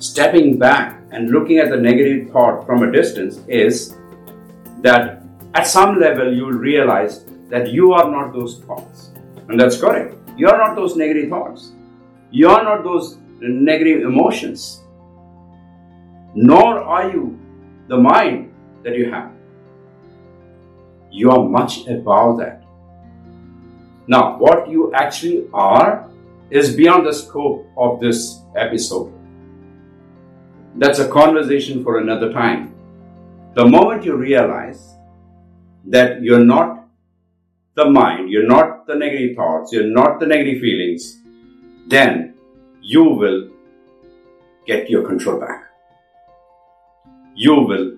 stepping 0.00 0.59
back 0.59 1.00
and 1.12 1.30
looking 1.30 1.59
at 1.59 1.71
the 1.71 1.76
negative 1.76 2.30
thought 2.30 2.66
from 2.66 2.83
a 2.83 2.90
distance 2.90 3.40
is 3.49 3.97
that 4.80 5.23
at 5.54 5.66
some 5.66 6.00
level 6.00 6.35
you 6.35 6.47
will 6.47 6.52
realize 6.52 7.25
that 7.50 7.71
you 7.71 7.92
are 7.92 8.11
not 8.11 8.33
those 8.33 8.61
thoughts. 8.61 9.11
And 9.49 9.61
that's 9.61 9.78
correct. 9.78 10.16
You 10.37 10.49
are 10.49 10.57
not 10.57 10.75
those 10.75 10.97
negative 10.97 11.28
thoughts. 11.28 11.73
You 12.30 12.49
are 12.49 12.64
not 12.64 12.83
those 12.83 13.19
negative 13.40 14.02
emotions. 14.02 14.80
Nor 16.35 16.80
are 16.80 17.11
you 17.11 17.38
the 17.88 17.97
mind 17.97 18.52
that 18.85 18.97
you 18.97 19.11
have. 19.11 19.33
You 21.11 21.30
are 21.30 21.47
much 21.47 21.87
above 21.88 22.38
that. 22.38 22.62
Now, 24.07 24.38
what 24.38 24.71
you 24.71 24.95
actually 24.95 25.49
are 25.52 26.09
is 26.50 26.75
beyond 26.75 27.07
the 27.07 27.12
scope 27.12 27.66
of 27.76 28.00
this 28.00 28.40
episode. 28.57 29.12
That's 30.77 30.99
a 30.99 31.09
conversation 31.09 31.83
for 31.83 31.99
another 31.99 32.33
time. 32.33 32.75
The 33.55 33.67
moment 33.67 34.05
you 34.05 34.15
realize 34.15 34.95
that 35.87 36.23
you're 36.23 36.45
not 36.45 36.87
the 37.75 37.91
mind, 37.91 38.31
you're 38.31 38.47
not 38.47 38.87
the 38.87 38.95
negative 38.95 39.37
thoughts, 39.37 39.73
you're 39.73 39.85
not 39.85 40.21
the 40.21 40.27
negative 40.27 40.61
feelings, 40.61 41.19
then 41.89 42.35
you 42.81 43.05
will 43.05 43.50
get 44.67 44.89
your 44.89 45.07
control 45.07 45.41
back. 45.41 45.65
You 47.35 47.55
will 47.55 47.97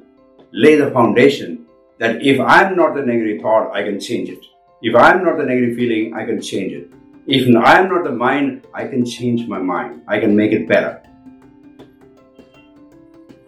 lay 0.52 0.76
the 0.76 0.90
foundation 0.90 1.66
that 1.98 2.22
if 2.22 2.40
I'm 2.40 2.76
not 2.76 2.94
the 2.94 3.02
negative 3.02 3.42
thought, 3.42 3.72
I 3.72 3.82
can 3.82 4.00
change 4.00 4.30
it. 4.30 4.44
If 4.80 4.94
I'm 4.96 5.22
not 5.24 5.36
the 5.36 5.44
negative 5.44 5.76
feeling, 5.76 6.14
I 6.14 6.24
can 6.24 6.40
change 6.40 6.72
it. 6.72 6.90
If 7.26 7.46
I'm 7.54 7.88
not 7.88 8.04
the 8.04 8.12
mind, 8.12 8.66
I 8.74 8.86
can 8.86 9.04
change 9.04 9.46
my 9.46 9.58
mind. 9.58 10.02
I 10.08 10.18
can 10.18 10.34
make 10.34 10.52
it 10.52 10.66
better. 10.66 11.02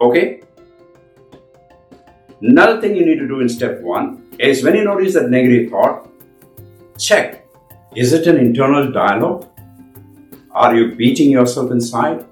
Okay? 0.09 0.41
Another 2.41 2.81
thing 2.81 2.95
you 2.95 3.05
need 3.05 3.19
to 3.19 3.27
do 3.27 3.39
in 3.39 3.49
step 3.49 3.81
one 3.81 4.27
is 4.39 4.63
when 4.63 4.75
you 4.75 4.83
notice 4.83 5.13
that 5.13 5.29
negative 5.29 5.71
thought, 5.71 6.09
check 6.97 7.45
is 7.95 8.11
it 8.11 8.27
an 8.27 8.37
internal 8.37 8.91
dialogue? 8.91 9.47
Are 10.51 10.75
you 10.75 10.95
beating 10.95 11.31
yourself 11.31 11.71
inside? 11.71 12.25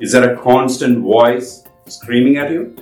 Is 0.00 0.12
there 0.12 0.32
a 0.32 0.42
constant 0.42 1.00
voice 1.00 1.62
screaming 1.86 2.38
at 2.38 2.50
you? 2.50 2.74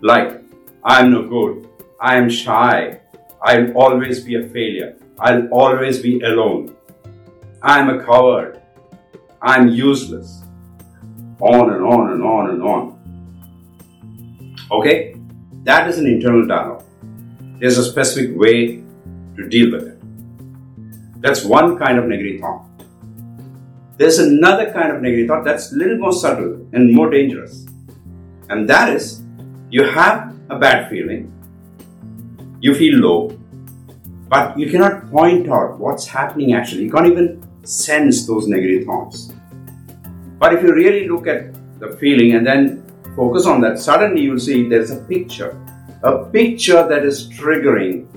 Like, 0.00 0.42
I'm 0.82 1.12
no 1.12 1.28
good, 1.28 1.68
I 2.00 2.16
am 2.16 2.28
shy, 2.28 3.00
I'll 3.40 3.70
always 3.72 4.18
be 4.18 4.34
a 4.34 4.48
failure, 4.48 4.96
I'll 5.20 5.46
always 5.48 6.00
be 6.00 6.20
alone, 6.22 6.74
I'm 7.62 7.88
a 7.88 8.04
coward, 8.04 8.60
I'm 9.40 9.68
useless 9.68 10.42
on 11.40 11.72
and 11.72 11.84
on 11.84 12.12
and 12.12 12.22
on 12.22 12.50
and 12.50 12.62
on. 12.62 12.92
Okay? 14.70 15.16
That 15.64 15.88
is 15.88 15.98
an 15.98 16.06
internal 16.06 16.46
dialogue. 16.46 16.84
There's 17.58 17.78
a 17.78 17.84
specific 17.84 18.36
way 18.36 18.82
to 19.36 19.48
deal 19.48 19.70
with 19.72 19.86
it. 19.88 21.20
That's 21.22 21.44
one 21.44 21.78
kind 21.78 21.98
of 21.98 22.06
negative 22.06 22.40
thought. 22.40 22.66
There's 23.96 24.18
another 24.18 24.72
kind 24.72 24.90
of 24.90 25.00
negative 25.00 25.28
thought 25.28 25.44
that's 25.44 25.72
a 25.72 25.76
little 25.76 25.98
more 25.98 26.12
subtle 26.12 26.66
and 26.72 26.92
more 26.92 27.08
dangerous. 27.10 27.66
And 28.48 28.68
that 28.68 28.90
is 28.90 29.22
you 29.70 29.84
have 29.84 30.34
a 30.50 30.58
bad 30.58 30.90
feeling, 30.90 31.32
you 32.60 32.74
feel 32.74 32.98
low, 32.98 33.38
but 34.28 34.58
you 34.58 34.70
cannot 34.70 35.10
point 35.10 35.48
out 35.48 35.78
what's 35.78 36.06
happening 36.06 36.54
actually. 36.54 36.84
You 36.84 36.92
can't 36.92 37.06
even 37.06 37.42
sense 37.64 38.26
those 38.26 38.48
negative 38.48 38.86
thoughts. 38.86 39.31
But 40.42 40.54
if 40.54 40.62
you 40.64 40.74
really 40.74 41.06
look 41.08 41.28
at 41.28 41.54
the 41.78 41.96
feeling 41.98 42.32
and 42.34 42.44
then 42.44 42.82
focus 43.14 43.46
on 43.46 43.60
that, 43.60 43.78
suddenly 43.78 44.22
you'll 44.22 44.40
see 44.40 44.68
there's 44.68 44.90
a 44.90 44.96
picture. 44.96 45.56
A 46.02 46.24
picture 46.24 46.84
that 46.88 47.04
is 47.04 47.28
triggering 47.28 48.08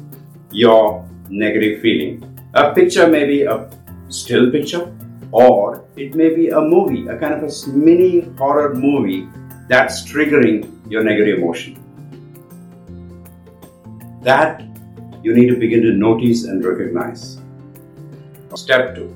your 0.50 1.08
negative 1.30 1.84
feeling. 1.84 2.16
A 2.56 2.74
picture 2.74 3.06
may 3.06 3.26
be 3.26 3.44
a 3.44 3.70
still 4.10 4.50
picture, 4.50 4.92
or 5.32 5.86
it 5.98 6.16
may 6.16 6.34
be 6.34 6.50
a 6.50 6.60
movie, 6.60 7.06
a 7.06 7.16
kind 7.16 7.36
of 7.36 7.44
a 7.44 7.70
mini 7.70 8.22
horror 8.40 8.74
movie 8.74 9.30
that's 9.68 10.02
triggering 10.12 10.68
your 10.90 11.04
negative 11.04 11.38
emotion. 11.38 11.78
That 14.24 14.64
you 15.22 15.36
need 15.36 15.50
to 15.50 15.58
begin 15.58 15.84
to 15.84 15.92
notice 15.92 16.46
and 16.46 16.66
recognize. 16.66 17.40
Step 18.56 18.96
two 18.96 19.16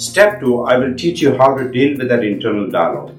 Step 0.00 0.40
two, 0.40 0.62
I 0.62 0.78
will 0.78 0.94
teach 0.94 1.20
you 1.20 1.36
how 1.36 1.54
to 1.54 1.70
deal 1.70 1.98
with 1.98 2.08
that 2.08 2.24
internal 2.24 2.70
dialogue. 2.70 3.14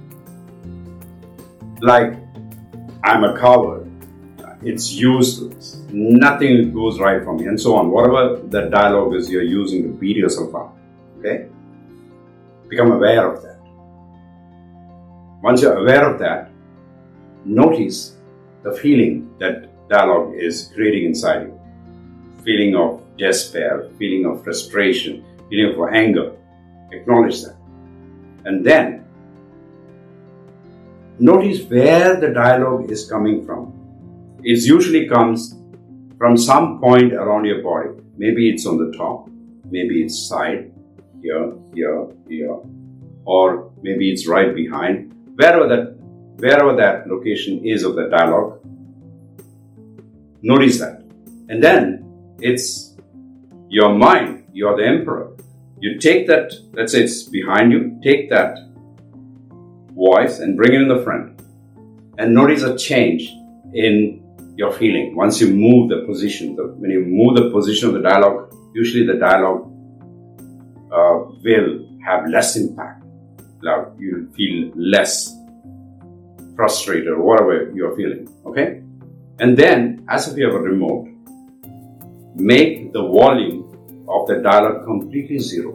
Like, 1.80 2.18
I'm 3.04 3.24
a 3.24 3.38
coward, 3.40 3.88
it's 4.64 4.92
useless, 4.92 5.84
nothing 5.92 6.74
goes 6.74 7.00
right 7.00 7.24
for 7.24 7.38
me, 7.38 7.46
and 7.46 7.62
so 7.62 7.76
on. 7.76 7.92
Whatever 7.92 8.42
the 8.48 8.62
dialogue 8.62 9.14
is 9.14 9.30
you're 9.30 9.44
using 9.44 9.84
to 9.84 9.90
beat 9.90 10.18
yourself 10.18 10.56
up. 10.56 10.76
Okay? 11.20 11.50
Become 12.68 12.94
aware 12.94 13.32
of 13.32 13.44
that. 13.44 13.60
Once 15.44 15.62
you're 15.62 15.78
aware 15.78 16.10
of 16.12 16.18
that, 16.18 16.50
notice 17.46 18.16
the 18.64 18.74
feeling 18.74 19.32
that 19.38 19.70
dialogue 19.88 20.34
is 20.36 20.72
creating 20.74 21.06
inside 21.06 21.44
you. 21.44 21.60
Feeling 22.44 22.76
of 22.76 23.04
despair, 23.18 23.88
feeling 24.00 24.26
of 24.26 24.44
frustration, 24.44 25.24
feeling 25.48 25.80
of 25.80 25.94
anger, 25.94 26.38
Acknowledge 26.92 27.42
that. 27.44 27.58
And 28.46 28.66
then 28.66 29.06
notice 31.20 31.64
where 31.64 32.20
the 32.20 32.30
dialogue 32.30 32.92
is 32.92 33.10
coming 33.10 33.46
from. 33.46 33.74
It 34.44 34.64
usually 34.66 35.08
comes 35.08 35.56
from 36.18 36.38
some 36.38 36.80
point 36.80 37.14
around 37.14 37.46
your 37.46 37.62
body. 37.62 37.90
Maybe 38.18 38.50
it's 38.50 38.66
on 38.66 38.78
the 38.78 38.96
top, 38.98 39.30
maybe 39.70 40.04
it's 40.04 40.28
side, 40.28 40.72
here, 41.22 41.54
here, 41.74 42.08
here, 42.28 42.58
or 43.26 43.72
maybe 43.82 44.12
it's 44.12 44.28
right 44.28 44.54
behind. 44.54 45.14
Wherever 45.36 45.68
that 45.68 45.96
wherever 46.38 46.76
that 46.76 47.08
location 47.08 47.66
is 47.66 47.84
of 47.84 47.96
the 47.96 48.10
dialogue, 48.10 48.60
notice 50.42 50.80
that. 50.80 51.04
And 51.50 51.64
then 51.64 52.36
it's 52.40 52.96
your 53.70 53.94
mind, 53.94 54.46
you're 54.54 54.76
the 54.76 54.86
emperor. 54.86 55.36
You 55.82 55.98
take 55.98 56.28
that, 56.28 56.54
let's 56.74 56.92
say 56.92 57.02
it's 57.02 57.24
behind 57.24 57.72
you, 57.72 58.00
take 58.04 58.30
that 58.30 58.56
voice 59.96 60.38
and 60.38 60.56
bring 60.56 60.74
it 60.74 60.82
in 60.82 60.88
the 60.88 61.02
front. 61.04 61.42
And 62.20 62.36
notice 62.36 62.62
a 62.62 62.78
change 62.78 63.24
in 63.74 64.22
your 64.56 64.72
feeling 64.72 65.16
once 65.16 65.42
you 65.42 65.52
move 65.52 65.90
the 65.90 66.06
position. 66.06 66.56
The, 66.56 66.68
when 66.68 66.92
you 66.92 67.04
move 67.04 67.36
the 67.36 67.50
position 67.50 67.88
of 67.88 67.96
the 67.96 68.02
dialogue, 68.02 68.54
usually 68.76 69.08
the 69.08 69.16
dialogue 69.16 69.62
uh, 70.92 71.34
will 71.44 71.90
have 72.06 72.30
less 72.30 72.56
impact. 72.58 73.04
You'll 73.98 74.32
feel 74.34 74.72
less 74.76 75.36
frustrated 76.56 77.08
or 77.08 77.24
whatever 77.24 77.72
you're 77.74 77.96
feeling. 77.96 78.30
Okay? 78.46 78.84
And 79.40 79.58
then, 79.58 80.06
as 80.10 80.28
if 80.28 80.38
you 80.38 80.46
have 80.46 80.54
a 80.54 80.60
remote, 80.60 81.08
make 82.36 82.94
the 82.94 83.02
volume 83.02 83.61
of 84.12 84.28
the 84.28 84.36
dialogue 84.42 84.84
completely 84.86 85.40
zero. 85.40 85.74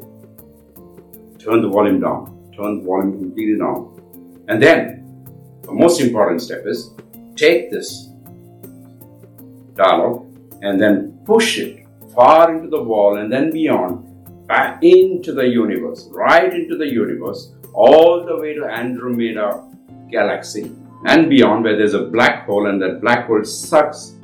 Turn 1.38 1.62
the 1.62 1.68
volume 1.68 2.00
down. 2.00 2.50
Turn 2.56 2.78
the 2.78 2.84
volume 2.84 3.18
completely 3.18 3.58
down. 3.58 4.44
And 4.48 4.62
then, 4.62 4.96
the 5.62 5.72
most 5.72 6.00
important 6.00 6.42
step 6.42 6.64
is 6.66 6.90
take 7.34 7.70
this 7.70 8.08
dialogue 9.74 10.26
and 10.62 10.80
then 10.80 11.18
push 11.24 11.58
it 11.58 11.86
far 12.14 12.54
into 12.54 12.68
the 12.68 12.82
wall 12.82 13.18
and 13.18 13.32
then 13.32 13.50
beyond, 13.50 14.46
back 14.46 14.82
into 14.82 15.32
the 15.32 15.46
universe, 15.46 16.08
right 16.12 16.52
into 16.54 16.76
the 16.76 16.86
universe, 16.86 17.52
all 17.74 18.24
the 18.24 18.36
way 18.36 18.54
to 18.54 18.64
Andromeda 18.64 19.62
galaxy 20.10 20.72
and 21.04 21.28
beyond, 21.28 21.64
where 21.64 21.76
there's 21.76 21.94
a 21.94 22.06
black 22.06 22.46
hole, 22.46 22.68
and 22.68 22.80
that 22.80 23.00
black 23.00 23.26
hole 23.26 23.44
sucks 23.44 24.14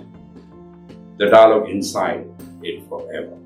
the 1.18 1.26
dialogue 1.26 1.68
inside 1.68 2.24
it 2.62 2.88
forever 2.88 3.41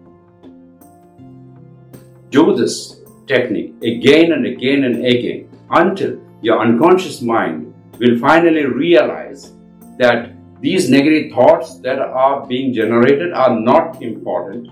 do 2.31 2.55
this 2.55 3.01
technique 3.27 3.75
again 3.83 4.33
and 4.33 4.47
again 4.47 4.85
and 4.85 5.05
again 5.05 5.49
until 5.71 6.21
your 6.43 6.61
unconscious 6.61 7.21
mind 7.23 7.75
will 7.99 8.19
finally 8.19 8.65
realize 8.65 9.53
that 9.99 10.33
these 10.61 10.89
negative 10.91 11.33
thoughts 11.33 11.79
that 11.81 11.99
are 11.99 12.47
being 12.47 12.73
generated 12.73 13.33
are 13.33 13.59
not 13.59 14.03
important 14.03 14.69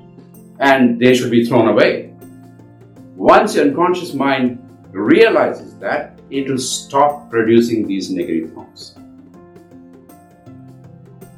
and 0.60 1.00
they 1.00 1.14
should 1.14 1.30
be 1.30 1.44
thrown 1.44 1.68
away. 1.68 2.12
Once 3.16 3.54
your 3.54 3.66
unconscious 3.66 4.14
mind 4.14 4.58
realizes 4.92 5.76
that, 5.78 6.18
it 6.30 6.48
will 6.48 6.58
stop 6.58 7.30
producing 7.30 7.86
these 7.86 8.10
negative 8.10 8.52
thoughts. 8.52 8.94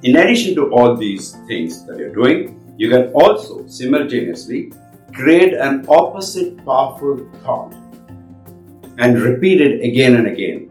In 0.02 0.16
addition 0.16 0.54
to 0.54 0.70
all 0.72 0.96
these 0.96 1.32
things 1.48 1.84
that 1.86 1.98
you're 1.98 2.14
doing, 2.14 2.74
you 2.78 2.88
can 2.88 3.10
also 3.12 3.66
simultaneously 3.66 4.72
create 5.16 5.54
an 5.54 5.84
opposite 5.88 6.62
powerful 6.64 7.16
thought 7.42 7.72
and 8.98 9.20
repeat 9.22 9.62
it 9.62 9.82
again 9.82 10.16
and 10.16 10.26
again. 10.26 10.70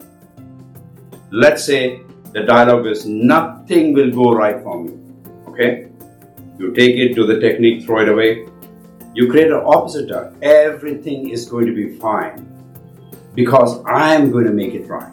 Let's 1.31 1.63
say 1.65 2.01
the 2.31 2.43
dialogue 2.43 2.86
is 2.86 3.08
nothing 3.08 3.93
will 3.93 4.12
go 4.12 4.34
right 4.34 4.62
for 4.62 4.84
me. 4.84 4.93
Okay? 5.47 5.89
You 6.60 6.73
take 6.73 6.95
it, 6.95 7.15
do 7.15 7.25
the 7.25 7.39
technique, 7.39 7.86
throw 7.86 8.01
it 8.01 8.10
away. 8.10 8.47
You 9.15 9.31
create 9.31 9.47
an 9.47 9.63
opposite 9.65 10.10
dialogue. 10.10 10.36
Everything 10.43 11.29
is 11.29 11.49
going 11.49 11.65
to 11.65 11.73
be 11.73 11.97
fine 11.97 12.47
because 13.34 13.84
I 13.86 14.13
am 14.13 14.31
going 14.31 14.45
to 14.45 14.53
make 14.53 14.75
it 14.75 14.88
right. 14.88 15.12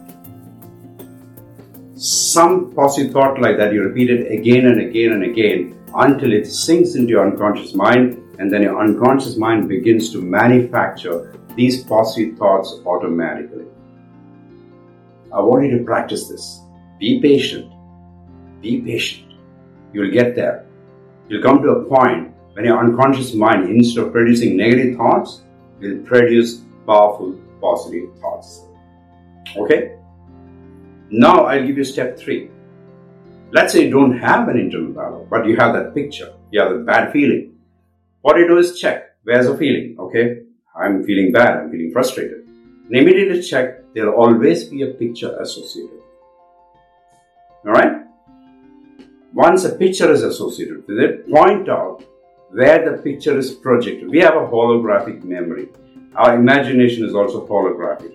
Some 1.94 2.72
positive 2.74 3.12
thought 3.12 3.40
like 3.40 3.56
that, 3.56 3.72
you 3.72 3.82
repeat 3.82 4.10
it 4.10 4.30
again 4.30 4.66
and 4.66 4.80
again 4.80 5.12
and 5.12 5.24
again 5.24 5.78
until 5.94 6.32
it 6.32 6.46
sinks 6.46 6.96
into 6.96 7.10
your 7.10 7.26
unconscious 7.26 7.74
mind, 7.74 8.21
and 8.42 8.52
then 8.52 8.62
your 8.62 8.76
unconscious 8.82 9.36
mind 9.36 9.68
begins 9.68 10.10
to 10.10 10.20
manufacture 10.20 11.38
these 11.54 11.84
positive 11.84 12.36
thoughts 12.36 12.80
automatically. 12.84 13.66
I 15.32 15.38
want 15.40 15.64
you 15.64 15.78
to 15.78 15.84
practice 15.84 16.26
this. 16.26 16.60
Be 16.98 17.20
patient. 17.20 17.72
Be 18.60 18.80
patient. 18.80 19.34
You'll 19.92 20.10
get 20.10 20.34
there. 20.34 20.66
You'll 21.28 21.40
come 21.40 21.62
to 21.62 21.68
a 21.68 21.84
point 21.84 22.34
when 22.54 22.64
your 22.64 22.80
unconscious 22.80 23.32
mind, 23.32 23.70
instead 23.70 24.06
of 24.06 24.12
producing 24.12 24.56
negative 24.56 24.96
thoughts, 24.96 25.42
will 25.78 25.98
produce 25.98 26.62
powerful 26.84 27.38
positive 27.60 28.08
thoughts. 28.20 28.64
Okay? 29.56 29.98
Now 31.10 31.44
I'll 31.44 31.64
give 31.64 31.78
you 31.78 31.84
step 31.84 32.18
three. 32.18 32.50
Let's 33.52 33.72
say 33.72 33.84
you 33.84 33.90
don't 33.90 34.18
have 34.18 34.48
an 34.48 34.58
internal 34.58 34.92
dialogue, 34.92 35.28
but 35.30 35.46
you 35.46 35.54
have 35.58 35.74
that 35.74 35.94
picture, 35.94 36.34
you 36.50 36.60
have 36.60 36.72
a 36.72 36.78
bad 36.78 37.12
feeling. 37.12 37.51
What 38.22 38.38
you 38.38 38.46
do 38.46 38.58
is 38.58 38.78
check 38.78 39.16
where's 39.24 39.46
the 39.46 39.56
feeling, 39.56 39.96
okay? 39.98 40.42
I'm 40.76 41.04
feeling 41.04 41.32
bad, 41.32 41.58
I'm 41.58 41.70
feeling 41.70 41.92
frustrated. 41.92 42.48
Immediately 42.90 43.42
check, 43.42 43.92
there'll 43.94 44.14
always 44.14 44.64
be 44.64 44.82
a 44.82 44.94
picture 44.94 45.36
associated. 45.40 46.00
Alright? 47.66 48.02
Once 49.34 49.64
a 49.64 49.74
picture 49.74 50.10
is 50.12 50.22
associated 50.22 50.86
with 50.86 50.98
it, 50.98 51.28
point 51.30 51.68
out 51.68 52.04
where 52.50 52.90
the 52.90 53.02
picture 53.02 53.36
is 53.36 53.50
projected. 53.50 54.08
We 54.08 54.18
have 54.20 54.34
a 54.34 54.46
holographic 54.46 55.24
memory. 55.24 55.68
Our 56.14 56.36
imagination 56.36 57.04
is 57.04 57.14
also 57.14 57.46
holographic. 57.46 58.12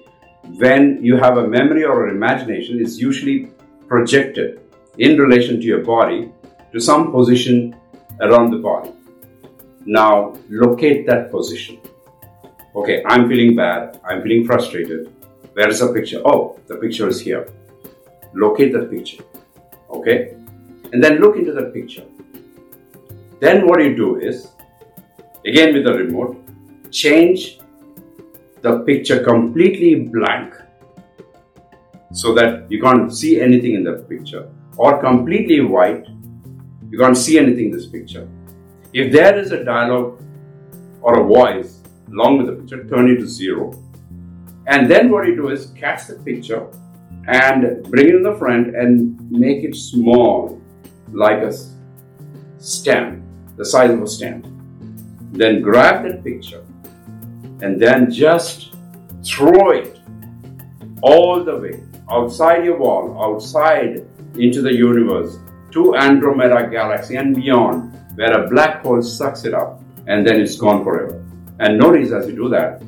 When 0.57 1.03
you 1.03 1.17
have 1.17 1.37
a 1.37 1.47
memory 1.47 1.83
or 1.83 2.07
an 2.07 2.15
imagination, 2.15 2.79
it's 2.79 2.97
usually 2.97 3.49
projected 3.87 4.61
in 4.99 5.17
relation 5.17 5.59
to 5.59 5.65
your 5.65 5.83
body 5.83 6.31
to 6.71 6.79
some 6.79 7.11
position 7.11 7.75
around 8.21 8.51
the 8.51 8.57
body. 8.57 8.91
Now 9.87 10.35
locate 10.49 11.07
that 11.07 11.31
position. 11.31 11.79
Okay, 12.75 13.01
I'm 13.05 13.29
feeling 13.29 13.55
bad, 13.55 14.01
I'm 14.05 14.21
feeling 14.21 14.45
frustrated. 14.45 15.13
Where 15.53 15.69
is 15.69 15.79
the 15.79 15.93
picture? 15.93 16.21
Oh, 16.25 16.59
the 16.67 16.75
picture 16.75 17.07
is 17.07 17.21
here. 17.21 17.49
Locate 18.33 18.73
that 18.73 18.91
picture. 18.91 19.23
Okay? 19.89 20.35
And 20.91 21.01
then 21.01 21.19
look 21.19 21.37
into 21.37 21.53
that 21.53 21.73
picture. 21.73 22.03
Then 23.39 23.65
what 23.65 23.81
you 23.81 23.95
do 23.95 24.17
is, 24.17 24.49
again 25.45 25.73
with 25.73 25.85
the 25.85 25.93
remote, 25.93 26.37
change 26.91 27.59
the 28.61 28.79
picture 28.79 29.23
completely 29.23 29.95
blank 29.95 30.53
so 32.11 32.33
that 32.33 32.69
you 32.69 32.81
can't 32.81 33.15
see 33.15 33.39
anything 33.39 33.75
in 33.75 33.85
that 33.85 34.09
picture 34.09 34.49
or 34.75 34.99
completely 34.99 35.61
white 35.61 36.05
you 36.89 36.97
can't 36.97 37.17
see 37.17 37.37
anything 37.37 37.65
in 37.65 37.71
this 37.71 37.85
picture 37.85 38.27
if 38.93 39.11
there 39.11 39.37
is 39.37 39.51
a 39.51 39.63
dialogue 39.63 40.21
or 41.01 41.19
a 41.19 41.23
voice 41.23 41.79
along 42.11 42.37
with 42.37 42.47
the 42.47 42.53
picture 42.53 42.87
turn 42.87 43.09
it 43.09 43.17
to 43.17 43.27
zero. 43.27 43.73
And 44.67 44.89
then 44.89 45.09
what 45.09 45.27
you 45.27 45.35
do 45.35 45.49
is 45.49 45.67
catch 45.77 46.07
the 46.07 46.15
picture 46.15 46.67
and 47.27 47.83
bring 47.89 48.09
it 48.09 48.15
in 48.15 48.23
the 48.23 48.35
front 48.35 48.75
and 48.75 49.19
make 49.31 49.63
it 49.63 49.75
small 49.75 50.61
like 51.11 51.39
a 51.43 51.53
stamp 52.59 53.23
the 53.57 53.65
size 53.65 53.89
of 53.89 54.01
a 54.01 54.07
stamp. 54.07 54.45
Then 55.31 55.61
grab 55.61 56.03
that 56.03 56.23
picture 56.23 56.63
and 57.61 57.81
then 57.81 58.11
just 58.11 58.75
throw 59.23 59.71
it 59.71 59.99
all 61.01 61.43
the 61.43 61.57
way 61.57 61.83
outside 62.09 62.63
your 62.63 62.77
wall, 62.77 63.17
outside 63.21 64.05
into 64.35 64.61
the 64.61 64.73
universe, 64.73 65.37
to 65.71 65.95
Andromeda 65.95 66.69
galaxy 66.71 67.15
and 67.15 67.35
beyond, 67.35 67.93
where 68.17 68.33
a 68.33 68.49
black 68.49 68.81
hole 68.81 68.99
sucks 68.99 69.45
it 69.45 69.53
up 69.53 69.79
and 70.07 70.25
then 70.25 70.41
it's 70.41 70.55
gone 70.55 70.83
forever. 70.83 71.23
And 71.59 71.77
notice 71.77 72.11
as 72.11 72.27
you 72.27 72.35
do 72.35 72.49
that, 72.49 72.81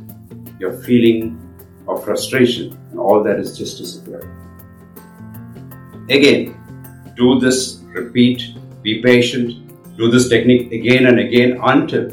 your 0.59 0.73
feeling 0.81 1.37
of 1.87 2.03
frustration 2.03 2.75
and 2.89 2.99
all 2.99 3.23
that 3.23 3.39
is 3.39 3.55
just 3.55 3.77
disappearing. 3.77 4.27
Again, 6.09 6.55
do 7.15 7.39
this, 7.39 7.83
repeat, 7.93 8.55
be 8.81 9.03
patient, 9.03 9.97
do 9.97 10.09
this 10.09 10.29
technique 10.29 10.71
again 10.71 11.05
and 11.05 11.19
again 11.19 11.59
until 11.61 12.09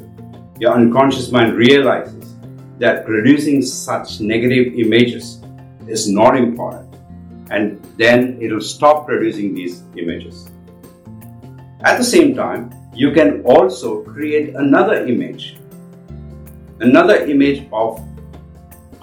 your 0.61 0.75
unconscious 0.75 1.33
mind 1.33 1.55
realizes 1.55 2.35
that 2.79 3.07
producing 3.07 3.63
such 3.63 4.21
negative 4.21 4.75
images 4.75 5.41
is 5.89 6.07
not 6.07 6.37
important 6.37 6.95
and 7.51 7.83
then 7.97 8.37
it 8.43 8.53
will 8.53 8.61
stop 8.61 9.07
producing 9.07 9.55
these 9.55 9.85
images. 9.97 10.51
At 11.81 11.97
the 11.97 12.05
same 12.05 12.35
time, 12.35 12.76
you 12.97 13.13
can 13.13 13.43
also 13.43 14.03
create 14.03 14.55
another 14.55 15.07
image, 15.07 15.59
another 16.81 17.17
image 17.27 17.69
of 17.71 18.03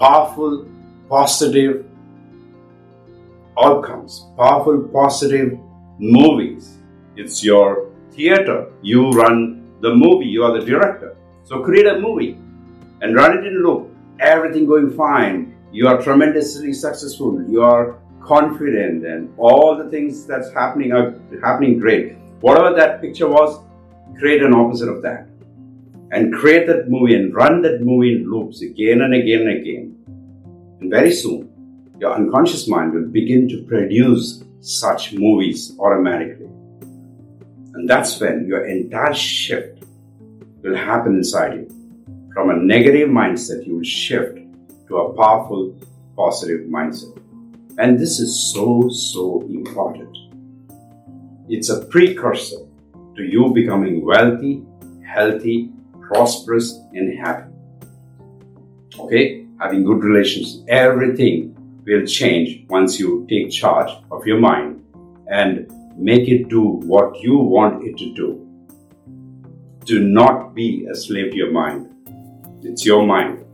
powerful, 0.00 0.66
positive 1.08 1.86
outcomes, 3.56 4.26
powerful, 4.36 4.88
positive 4.88 5.56
movies. 5.98 6.78
It's 7.16 7.44
your 7.44 7.88
theater. 8.10 8.72
You 8.82 9.10
run 9.12 9.62
the 9.80 9.94
movie, 9.94 10.26
you 10.26 10.42
are 10.42 10.58
the 10.58 10.66
director. 10.66 11.16
So 11.44 11.62
create 11.62 11.86
a 11.86 12.00
movie 12.00 12.36
and 13.00 13.14
run 13.14 13.38
it 13.38 13.46
in 13.46 13.62
loop. 13.62 13.94
Everything 14.18 14.66
going 14.66 14.90
fine. 14.90 15.54
You 15.70 15.86
are 15.86 16.02
tremendously 16.02 16.72
successful. 16.72 17.44
You 17.48 17.62
are 17.62 18.00
confident 18.20 19.06
and 19.06 19.32
all 19.38 19.76
the 19.76 19.88
things 19.88 20.26
that's 20.26 20.52
happening 20.52 20.90
are 20.90 21.14
happening 21.40 21.78
great. 21.78 22.16
Whatever 22.40 22.74
that 22.74 23.00
picture 23.00 23.28
was, 23.28 23.60
create 24.18 24.42
an 24.42 24.54
opposite 24.54 24.88
of 24.88 25.02
that. 25.02 25.28
And 26.10 26.32
create 26.32 26.66
that 26.68 26.88
movie 26.88 27.14
and 27.16 27.34
run 27.34 27.62
that 27.62 27.80
movie 27.80 28.14
in 28.14 28.30
loops 28.30 28.62
again 28.62 29.00
and 29.00 29.14
again 29.14 29.40
and 29.48 29.58
again. 29.58 29.96
And 30.80 30.90
very 30.90 31.12
soon, 31.12 31.50
your 31.98 32.14
unconscious 32.14 32.68
mind 32.68 32.92
will 32.92 33.06
begin 33.06 33.48
to 33.48 33.62
produce 33.64 34.44
such 34.60 35.12
movies 35.12 35.76
automatically. 35.78 36.46
And 37.74 37.88
that's 37.88 38.20
when 38.20 38.46
your 38.46 38.66
entire 38.66 39.14
shift 39.14 39.84
will 40.62 40.76
happen 40.76 41.16
inside 41.16 41.54
you. 41.54 42.30
From 42.32 42.50
a 42.50 42.56
negative 42.56 43.08
mindset, 43.08 43.66
you 43.66 43.76
will 43.76 43.84
shift 43.84 44.38
to 44.88 44.96
a 44.96 45.14
powerful, 45.14 45.74
positive 46.16 46.66
mindset. 46.66 47.16
And 47.78 47.98
this 47.98 48.20
is 48.20 48.52
so, 48.52 48.88
so 48.88 49.42
important. 49.48 50.16
It's 51.48 51.68
a 51.68 51.84
precursor 51.86 52.66
to 53.16 53.22
you 53.22 53.52
becoming 53.54 54.04
wealthy, 54.04 54.62
healthy, 55.06 55.70
prosperous, 56.00 56.80
and 56.92 57.18
happy. 57.18 57.52
Okay? 58.98 59.46
Having 59.60 59.84
good 59.84 60.02
relations, 60.02 60.64
everything 60.68 61.54
will 61.86 62.04
change 62.06 62.66
once 62.68 62.98
you 62.98 63.26
take 63.28 63.50
charge 63.50 63.90
of 64.10 64.26
your 64.26 64.38
mind 64.40 64.84
and 65.30 65.70
make 65.96 66.28
it 66.28 66.48
do 66.48 66.62
what 66.62 67.20
you 67.20 67.38
want 67.38 67.84
it 67.84 67.96
to 67.98 68.12
do. 68.14 68.40
Do 69.84 70.00
not 70.00 70.54
be 70.54 70.86
a 70.90 70.94
slave 70.94 71.32
to 71.32 71.36
your 71.36 71.52
mind. 71.52 71.90
It's 72.62 72.84
your 72.84 73.06
mind. 73.06 73.44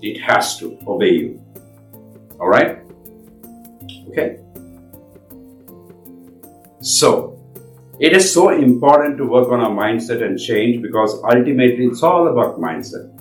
It 0.00 0.20
has 0.20 0.56
to 0.58 0.78
obey 0.86 1.12
you. 1.12 1.42
Alright? 2.40 2.78
Okay? 4.08 4.38
So, 6.80 7.37
it 8.00 8.12
is 8.12 8.32
so 8.32 8.50
important 8.50 9.18
to 9.18 9.26
work 9.26 9.48
on 9.48 9.60
our 9.60 9.70
mindset 9.70 10.22
and 10.22 10.38
change 10.38 10.80
because 10.82 11.20
ultimately 11.24 11.86
it's 11.86 12.02
all 12.02 12.28
about 12.28 12.60
mindset. 12.60 13.12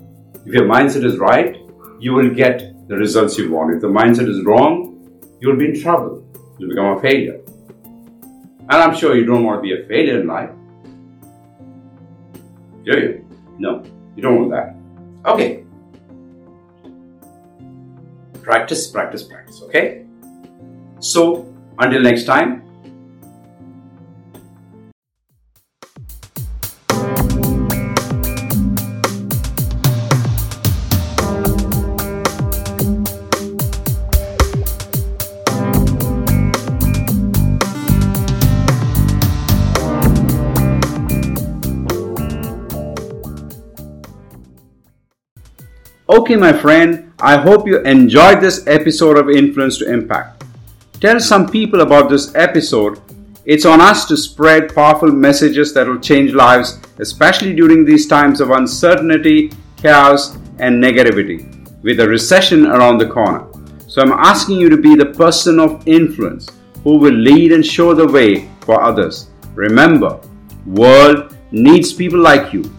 If 0.45 0.53
your 0.53 0.65
mindset 0.65 1.03
is 1.03 1.17
right, 1.17 1.57
you 1.99 2.13
will 2.13 2.29
get 2.29 2.87
the 2.87 2.95
results 2.95 3.37
you 3.37 3.51
want. 3.51 3.73
If 3.73 3.81
the 3.81 3.87
mindset 3.87 4.29
is 4.29 4.45
wrong, 4.45 4.93
you 5.41 5.49
will 5.49 5.57
be 5.57 5.65
in 5.65 5.81
trouble. 5.81 6.23
You'll 6.59 6.69
become 6.69 6.97
a 6.97 7.01
failure. 7.01 7.41
And 8.69 8.71
I'm 8.71 8.95
sure 8.95 9.15
you 9.15 9.25
don't 9.25 9.43
want 9.43 9.57
to 9.57 9.61
be 9.61 9.81
a 9.81 9.87
failure 9.87 10.19
in 10.21 10.27
life. 10.27 10.51
Do 12.85 12.99
you? 12.99 13.25
No, 13.57 13.83
you 14.15 14.21
don't 14.21 14.37
want 14.37 14.51
that. 14.51 14.75
Okay. 15.29 15.63
Practice, 18.43 18.87
practice, 18.87 19.23
practice, 19.23 19.61
okay? 19.63 20.05
So, 20.99 21.53
until 21.79 22.01
next 22.01 22.25
time, 22.25 22.66
Okay, 46.27 46.35
my 46.35 46.51
friend, 46.51 47.13
I 47.21 47.37
hope 47.37 47.65
you 47.65 47.79
enjoyed 47.83 48.41
this 48.41 48.67
episode 48.67 49.17
of 49.17 49.29
Influence 49.29 49.77
to 49.77 49.89
Impact. 49.89 50.43
Tell 50.99 51.21
some 51.21 51.47
people 51.47 51.79
about 51.79 52.09
this 52.09 52.35
episode. 52.35 52.99
It's 53.45 53.63
on 53.63 53.79
us 53.79 54.03
to 54.07 54.17
spread 54.17 54.75
powerful 54.75 55.09
messages 55.09 55.73
that 55.73 55.87
will 55.87 56.01
change 56.01 56.33
lives, 56.33 56.81
especially 56.97 57.55
during 57.55 57.85
these 57.85 58.07
times 58.07 58.41
of 58.41 58.51
uncertainty, 58.51 59.53
chaos, 59.77 60.35
and 60.59 60.83
negativity, 60.83 61.47
with 61.81 62.01
a 62.01 62.09
recession 62.09 62.65
around 62.65 62.97
the 62.97 63.07
corner. 63.07 63.47
So 63.87 64.01
I'm 64.01 64.11
asking 64.11 64.59
you 64.59 64.67
to 64.67 64.75
be 64.75 64.95
the 64.95 65.13
person 65.13 65.61
of 65.61 65.87
influence 65.87 66.49
who 66.83 66.97
will 66.97 67.15
lead 67.15 67.53
and 67.53 67.65
show 67.65 67.93
the 67.93 68.05
way 68.05 68.49
for 68.59 68.83
others. 68.83 69.29
Remember, 69.55 70.19
world 70.65 71.37
needs 71.51 71.93
people 71.93 72.19
like 72.19 72.51
you. 72.51 72.69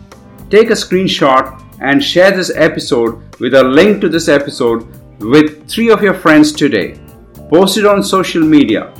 Take 0.50 0.68
a 0.68 0.74
screenshot 0.74 1.64
and 1.80 2.04
share 2.04 2.30
this 2.30 2.50
episode 2.54 3.22
with 3.38 3.54
a 3.54 3.62
link 3.62 4.00
to 4.00 4.08
this 4.08 4.28
episode 4.28 4.86
with 5.20 5.68
three 5.68 5.90
of 5.90 6.02
your 6.02 6.14
friends 6.14 6.52
today. 6.52 6.98
Post 7.50 7.78
it 7.78 7.86
on 7.86 8.02
social 8.02 8.42
media. 8.42 8.92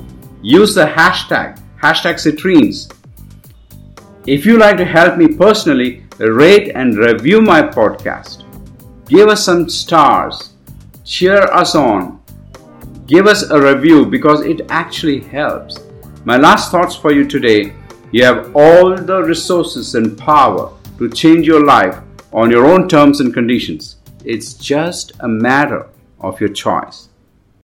Use 0.43 0.75
the 0.75 0.87
hashtag, 0.87 1.61
hashtag 1.81 2.15
Citrines. 2.15 2.93
If 4.27 4.47
you 4.47 4.59
like 4.59 4.77
to 4.79 4.85
help 4.85 5.17
me 5.17 5.29
personally, 5.29 6.05
rate 6.19 6.73
and 6.75 6.97
review 6.97 7.41
my 7.41 7.63
podcast. 7.63 8.45
Give 9.07 9.29
us 9.29 9.45
some 9.45 9.69
stars. 9.69 10.53
Cheer 11.05 11.43
us 11.53 11.75
on. 11.75 12.21
Give 13.07 13.27
us 13.27 13.51
a 13.51 13.61
review 13.61 14.07
because 14.07 14.43
it 14.43 14.63
actually 14.71 15.21
helps. 15.21 15.79
My 16.25 16.37
last 16.37 16.71
thoughts 16.71 16.95
for 16.95 17.13
you 17.13 17.27
today 17.27 17.73
you 18.11 18.25
have 18.25 18.57
all 18.57 18.97
the 18.97 19.23
resources 19.23 19.95
and 19.95 20.17
power 20.17 20.73
to 20.97 21.11
change 21.11 21.47
your 21.47 21.65
life 21.65 21.99
on 22.33 22.51
your 22.51 22.67
own 22.67 22.89
terms 22.89 23.21
and 23.21 23.35
conditions. 23.35 23.98
It's 24.29 24.53
just 24.53 25.13
a 25.21 25.27
matter 25.27 25.87
of 26.21 26.39
your 26.39 26.51
choice. 26.51 27.08